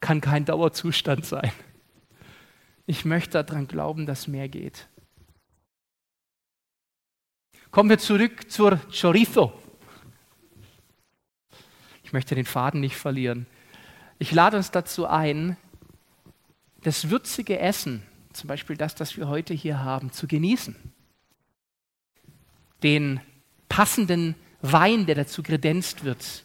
kann 0.00 0.20
kein 0.20 0.44
Dauerzustand 0.44 1.24
sein. 1.24 1.50
Ich 2.86 3.04
möchte 3.04 3.42
daran 3.42 3.66
glauben, 3.66 4.06
dass 4.06 4.28
mehr 4.28 4.48
geht. 4.48 4.88
Kommen 7.70 7.90
wir 7.90 7.98
zurück 7.98 8.50
zur 8.50 8.80
Chorizo. 8.90 9.52
Ich 12.02 12.12
möchte 12.14 12.34
den 12.34 12.46
Faden 12.46 12.80
nicht 12.80 12.96
verlieren. 12.96 13.46
Ich 14.18 14.32
lade 14.32 14.56
uns 14.56 14.70
dazu 14.70 15.06
ein, 15.06 15.58
das 16.82 17.10
würzige 17.10 17.58
Essen, 17.58 18.02
zum 18.32 18.48
Beispiel 18.48 18.76
das, 18.76 18.94
das 18.94 19.16
wir 19.16 19.28
heute 19.28 19.52
hier 19.52 19.80
haben, 19.80 20.10
zu 20.10 20.26
genießen. 20.26 20.74
Den 22.82 23.20
passenden 23.68 24.34
Wein, 24.60 25.06
der 25.06 25.14
dazu 25.14 25.42
kredenzt 25.42 26.04
wird, 26.04 26.44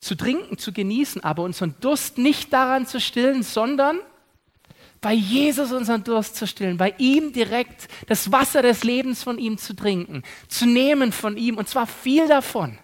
zu 0.00 0.14
trinken, 0.14 0.58
zu 0.58 0.72
genießen, 0.72 1.22
aber 1.24 1.42
unseren 1.42 1.74
Durst 1.80 2.18
nicht 2.18 2.52
daran 2.52 2.86
zu 2.86 3.00
stillen, 3.00 3.42
sondern 3.42 3.98
bei 5.00 5.14
Jesus 5.14 5.72
unseren 5.72 6.04
Durst 6.04 6.36
zu 6.36 6.46
stillen, 6.46 6.76
bei 6.76 6.94
ihm 6.98 7.32
direkt 7.32 7.88
das 8.06 8.32
Wasser 8.32 8.62
des 8.62 8.84
Lebens 8.84 9.22
von 9.22 9.38
ihm 9.38 9.56
zu 9.56 9.74
trinken, 9.74 10.22
zu 10.48 10.66
nehmen 10.66 11.12
von 11.12 11.36
ihm, 11.36 11.56
und 11.56 11.68
zwar 11.68 11.86
viel 11.86 12.28
davon. 12.28 12.78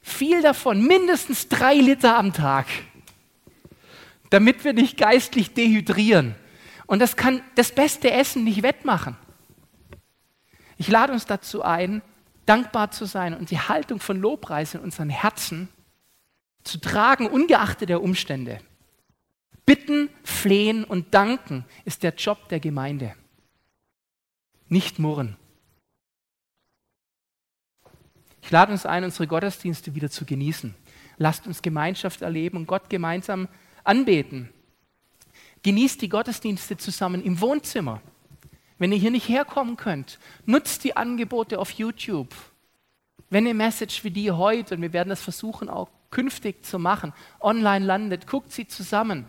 Viel 0.00 0.40
davon, 0.40 0.82
mindestens 0.82 1.48
drei 1.48 1.74
Liter 1.74 2.16
am 2.16 2.32
Tag, 2.32 2.66
damit 4.30 4.64
wir 4.64 4.72
nicht 4.72 4.96
geistlich 4.96 5.52
dehydrieren. 5.52 6.34
Und 6.86 7.00
das 7.00 7.16
kann 7.16 7.42
das 7.54 7.72
beste 7.72 8.10
Essen 8.10 8.44
nicht 8.44 8.62
wettmachen. 8.62 9.16
Ich 10.78 10.88
lade 10.88 11.12
uns 11.12 11.26
dazu 11.26 11.62
ein, 11.62 12.00
dankbar 12.48 12.90
zu 12.90 13.04
sein 13.04 13.34
und 13.34 13.50
die 13.50 13.58
Haltung 13.58 14.00
von 14.00 14.20
Lobpreis 14.20 14.74
in 14.74 14.80
unseren 14.80 15.10
Herzen 15.10 15.68
zu 16.64 16.78
tragen, 16.78 17.26
ungeachtet 17.26 17.88
der 17.88 18.02
Umstände. 18.02 18.60
Bitten, 19.66 20.08
flehen 20.24 20.84
und 20.84 21.12
danken 21.14 21.64
ist 21.84 22.02
der 22.02 22.14
Job 22.14 22.48
der 22.48 22.60
Gemeinde. 22.60 23.14
Nicht 24.68 24.98
murren. 24.98 25.36
Ich 28.42 28.50
lade 28.50 28.72
uns 28.72 28.86
ein, 28.86 29.04
unsere 29.04 29.26
Gottesdienste 29.26 29.94
wieder 29.94 30.08
zu 30.08 30.24
genießen. 30.24 30.74
Lasst 31.18 31.46
uns 31.46 31.60
Gemeinschaft 31.60 32.22
erleben 32.22 32.56
und 32.56 32.66
Gott 32.66 32.88
gemeinsam 32.88 33.48
anbeten. 33.84 34.50
Genießt 35.62 36.00
die 36.00 36.08
Gottesdienste 36.08 36.78
zusammen 36.78 37.22
im 37.22 37.40
Wohnzimmer. 37.40 38.00
Wenn 38.78 38.92
ihr 38.92 38.98
hier 38.98 39.10
nicht 39.10 39.28
herkommen 39.28 39.76
könnt, 39.76 40.18
nutzt 40.46 40.84
die 40.84 40.96
Angebote 40.96 41.58
auf 41.58 41.70
YouTube. 41.72 42.34
Wenn 43.30 43.44
eine 43.44 43.54
Message 43.54 44.04
wie 44.04 44.10
die 44.10 44.30
heute, 44.30 44.76
und 44.76 44.82
wir 44.82 44.92
werden 44.92 45.10
das 45.10 45.20
versuchen 45.20 45.68
auch 45.68 45.88
künftig 46.10 46.64
zu 46.64 46.78
machen, 46.78 47.12
online 47.40 47.84
landet, 47.84 48.26
guckt 48.26 48.52
sie 48.52 48.66
zusammen. 48.66 49.26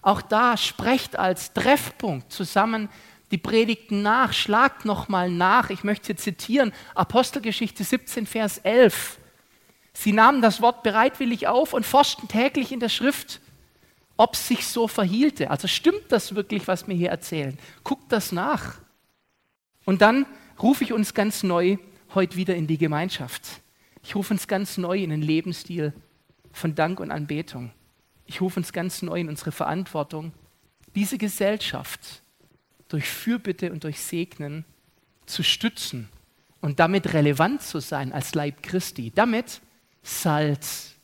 Auch 0.00 0.22
da 0.22 0.56
sprecht 0.56 1.16
als 1.16 1.52
Treffpunkt 1.52 2.32
zusammen 2.32 2.88
die 3.30 3.38
Predigten 3.38 4.02
nach, 4.02 4.32
schlagt 4.32 4.84
nochmal 4.84 5.30
nach. 5.30 5.70
Ich 5.70 5.84
möchte 5.84 6.14
zitieren, 6.16 6.72
Apostelgeschichte 6.94 7.82
17, 7.82 8.26
Vers 8.26 8.58
11. 8.58 9.18
Sie 9.94 10.12
nahmen 10.12 10.42
das 10.42 10.60
Wort 10.60 10.82
bereitwillig 10.82 11.48
auf 11.48 11.72
und 11.72 11.86
forschten 11.86 12.28
täglich 12.28 12.72
in 12.72 12.80
der 12.80 12.88
Schrift, 12.88 13.40
ob 14.16 14.34
es 14.34 14.48
sich 14.48 14.66
so 14.66 14.86
verhielte. 14.86 15.50
Also 15.50 15.66
stimmt 15.66 16.10
das 16.10 16.34
wirklich, 16.34 16.68
was 16.68 16.86
wir 16.86 16.94
hier 16.94 17.10
erzählen? 17.10 17.58
Guckt 17.84 18.12
das 18.12 18.32
nach. 18.32 18.81
Und 19.84 20.02
dann 20.02 20.26
rufe 20.60 20.84
ich 20.84 20.92
uns 20.92 21.14
ganz 21.14 21.42
neu 21.42 21.76
heute 22.14 22.36
wieder 22.36 22.54
in 22.54 22.66
die 22.66 22.78
Gemeinschaft. 22.78 23.62
Ich 24.02 24.14
rufe 24.14 24.34
uns 24.34 24.46
ganz 24.46 24.78
neu 24.78 25.02
in 25.02 25.10
den 25.10 25.22
Lebensstil 25.22 25.92
von 26.52 26.74
Dank 26.74 27.00
und 27.00 27.10
Anbetung. 27.10 27.72
Ich 28.26 28.40
rufe 28.40 28.60
uns 28.60 28.72
ganz 28.72 29.02
neu 29.02 29.20
in 29.20 29.28
unsere 29.28 29.52
Verantwortung, 29.52 30.32
diese 30.94 31.18
Gesellschaft 31.18 32.22
durch 32.88 33.08
Fürbitte 33.08 33.72
und 33.72 33.84
durch 33.84 34.00
Segnen 34.00 34.64
zu 35.26 35.42
stützen 35.42 36.08
und 36.60 36.78
damit 36.78 37.12
relevant 37.14 37.62
zu 37.62 37.80
sein 37.80 38.12
als 38.12 38.34
Leib 38.34 38.62
Christi, 38.62 39.10
damit 39.14 39.60
Salz 40.02 40.94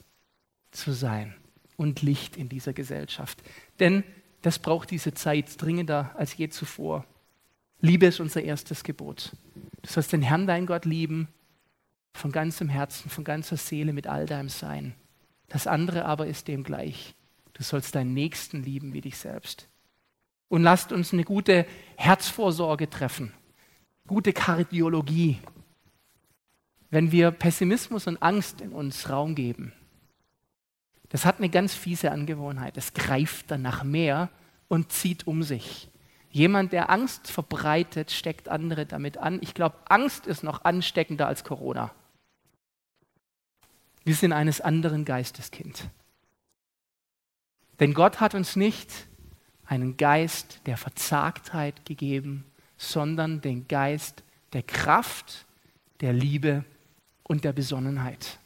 zu 0.70 0.92
sein 0.92 1.34
und 1.76 2.02
Licht 2.02 2.36
in 2.36 2.48
dieser 2.48 2.72
Gesellschaft. 2.72 3.42
Denn 3.80 4.04
das 4.42 4.58
braucht 4.58 4.90
diese 4.90 5.14
Zeit 5.14 5.60
dringender 5.60 6.14
als 6.16 6.36
je 6.36 6.48
zuvor. 6.48 7.04
Liebe 7.80 8.06
ist 8.06 8.20
unser 8.20 8.42
erstes 8.42 8.82
Gebot. 8.82 9.32
Du 9.82 9.88
sollst 9.88 10.12
den 10.12 10.22
Herrn, 10.22 10.46
dein 10.46 10.66
Gott, 10.66 10.84
lieben, 10.84 11.28
von 12.12 12.32
ganzem 12.32 12.68
Herzen, 12.68 13.10
von 13.10 13.24
ganzer 13.24 13.56
Seele, 13.56 13.92
mit 13.92 14.06
all 14.06 14.26
deinem 14.26 14.48
Sein. 14.48 14.94
Das 15.48 15.66
andere 15.66 16.04
aber 16.04 16.26
ist 16.26 16.48
dem 16.48 16.64
gleich. 16.64 17.14
Du 17.54 17.62
sollst 17.62 17.94
deinen 17.94 18.14
Nächsten 18.14 18.62
lieben 18.62 18.92
wie 18.92 19.00
dich 19.00 19.16
selbst. 19.16 19.68
Und 20.48 20.62
lasst 20.62 20.92
uns 20.92 21.12
eine 21.12 21.24
gute 21.24 21.66
Herzvorsorge 21.96 22.90
treffen, 22.90 23.32
gute 24.06 24.32
Kardiologie. 24.32 25.38
Wenn 26.90 27.12
wir 27.12 27.30
Pessimismus 27.30 28.06
und 28.06 28.22
Angst 28.22 28.60
in 28.60 28.72
uns 28.72 29.10
Raum 29.10 29.34
geben, 29.34 29.72
das 31.10 31.24
hat 31.24 31.38
eine 31.38 31.48
ganz 31.48 31.74
fiese 31.74 32.10
Angewohnheit. 32.10 32.76
Es 32.76 32.92
greift 32.92 33.50
dann 33.50 33.62
nach 33.62 33.84
mehr 33.84 34.30
und 34.68 34.92
zieht 34.92 35.26
um 35.26 35.42
sich. 35.42 35.88
Jemand, 36.30 36.72
der 36.72 36.90
Angst 36.90 37.30
verbreitet, 37.30 38.10
steckt 38.10 38.48
andere 38.48 38.86
damit 38.86 39.16
an. 39.16 39.38
Ich 39.42 39.54
glaube, 39.54 39.76
Angst 39.88 40.26
ist 40.26 40.42
noch 40.42 40.64
ansteckender 40.64 41.26
als 41.26 41.44
Corona. 41.44 41.92
Wir 44.04 44.14
sind 44.14 44.32
eines 44.32 44.60
anderen 44.60 45.04
Geistes 45.04 45.50
Kind. 45.50 45.88
Denn 47.80 47.94
Gott 47.94 48.20
hat 48.20 48.34
uns 48.34 48.56
nicht 48.56 48.90
einen 49.64 49.96
Geist 49.96 50.60
der 50.66 50.76
Verzagtheit 50.76 51.84
gegeben, 51.84 52.44
sondern 52.76 53.40
den 53.40 53.68
Geist 53.68 54.22
der 54.52 54.62
Kraft, 54.62 55.46
der 56.00 56.12
Liebe 56.12 56.64
und 57.22 57.44
der 57.44 57.52
Besonnenheit. 57.52 58.38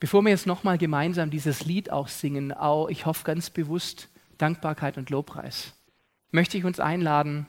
Bevor 0.00 0.22
wir 0.22 0.30
jetzt 0.30 0.46
nochmal 0.46 0.78
gemeinsam 0.78 1.30
dieses 1.30 1.64
Lied 1.64 1.90
auch 1.90 2.08
singen, 2.08 2.52
auch 2.52 2.88
ich 2.88 3.06
hoffe 3.06 3.24
ganz 3.24 3.50
bewusst 3.50 4.08
Dankbarkeit 4.38 4.98
und 4.98 5.10
Lobpreis, 5.10 5.74
möchte 6.32 6.58
ich 6.58 6.64
uns 6.64 6.80
einladen, 6.80 7.46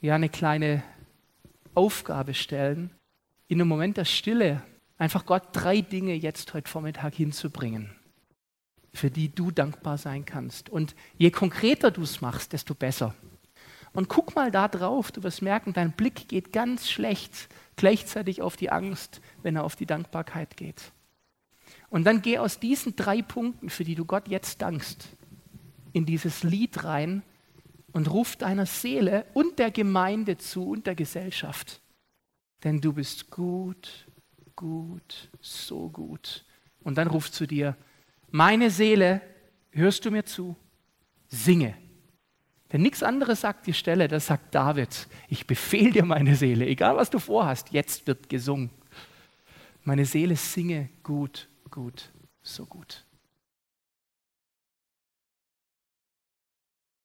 ja 0.00 0.16
eine 0.16 0.28
kleine 0.28 0.82
Aufgabe 1.74 2.34
stellen, 2.34 2.90
in 3.46 3.60
einem 3.60 3.68
Moment 3.68 3.96
der 3.96 4.06
Stille 4.06 4.62
einfach 4.98 5.26
Gott 5.26 5.44
drei 5.52 5.80
Dinge 5.82 6.14
jetzt 6.14 6.52
heute 6.54 6.68
Vormittag 6.68 7.14
hinzubringen 7.14 7.94
für 8.94 9.10
die 9.10 9.34
du 9.34 9.50
dankbar 9.50 9.98
sein 9.98 10.24
kannst. 10.24 10.68
Und 10.68 10.94
je 11.16 11.30
konkreter 11.30 11.90
du 11.90 12.02
es 12.02 12.20
machst, 12.20 12.52
desto 12.52 12.74
besser. 12.74 13.14
Und 13.92 14.08
guck 14.08 14.34
mal 14.34 14.50
da 14.50 14.68
drauf, 14.68 15.12
du 15.12 15.22
wirst 15.22 15.42
merken, 15.42 15.72
dein 15.72 15.92
Blick 15.92 16.28
geht 16.28 16.52
ganz 16.52 16.90
schlecht 16.90 17.48
gleichzeitig 17.76 18.42
auf 18.42 18.56
die 18.56 18.70
Angst, 18.70 19.20
wenn 19.42 19.56
er 19.56 19.64
auf 19.64 19.76
die 19.76 19.86
Dankbarkeit 19.86 20.56
geht. 20.56 20.92
Und 21.90 22.04
dann 22.04 22.22
geh 22.22 22.38
aus 22.38 22.58
diesen 22.58 22.96
drei 22.96 23.22
Punkten, 23.22 23.70
für 23.70 23.84
die 23.84 23.94
du 23.94 24.04
Gott 24.04 24.28
jetzt 24.28 24.62
dankst, 24.62 25.08
in 25.92 26.06
dieses 26.06 26.42
Lied 26.42 26.84
rein 26.84 27.22
und 27.92 28.10
ruf 28.10 28.36
deiner 28.36 28.66
Seele 28.66 29.26
und 29.34 29.58
der 29.58 29.70
Gemeinde 29.70 30.38
zu 30.38 30.70
und 30.70 30.86
der 30.86 30.94
Gesellschaft. 30.94 31.80
Denn 32.64 32.80
du 32.80 32.92
bist 32.92 33.30
gut, 33.30 34.06
gut, 34.56 35.30
so 35.40 35.88
gut. 35.88 36.44
Und 36.82 36.98
dann 36.98 37.08
ruf 37.08 37.30
zu 37.30 37.46
dir, 37.46 37.76
meine 38.30 38.70
Seele, 38.70 39.20
hörst 39.70 40.04
du 40.04 40.10
mir 40.10 40.24
zu? 40.24 40.56
Singe. 41.28 41.74
Denn 42.72 42.80
nichts 42.80 43.02
anderes 43.02 43.42
sagt 43.42 43.66
die 43.66 43.74
Stelle, 43.74 44.08
das 44.08 44.26
sagt 44.26 44.54
David. 44.54 45.06
Ich 45.28 45.46
befehle 45.46 45.92
dir 45.92 46.04
meine 46.04 46.36
Seele, 46.36 46.66
egal 46.66 46.96
was 46.96 47.10
du 47.10 47.18
vorhast, 47.18 47.70
jetzt 47.70 48.06
wird 48.06 48.30
gesungen. 48.30 48.70
Meine 49.84 50.06
Seele 50.06 50.36
singe 50.36 50.88
gut, 51.02 51.48
gut, 51.72 52.12
so 52.42 52.66
gut. 52.66 53.06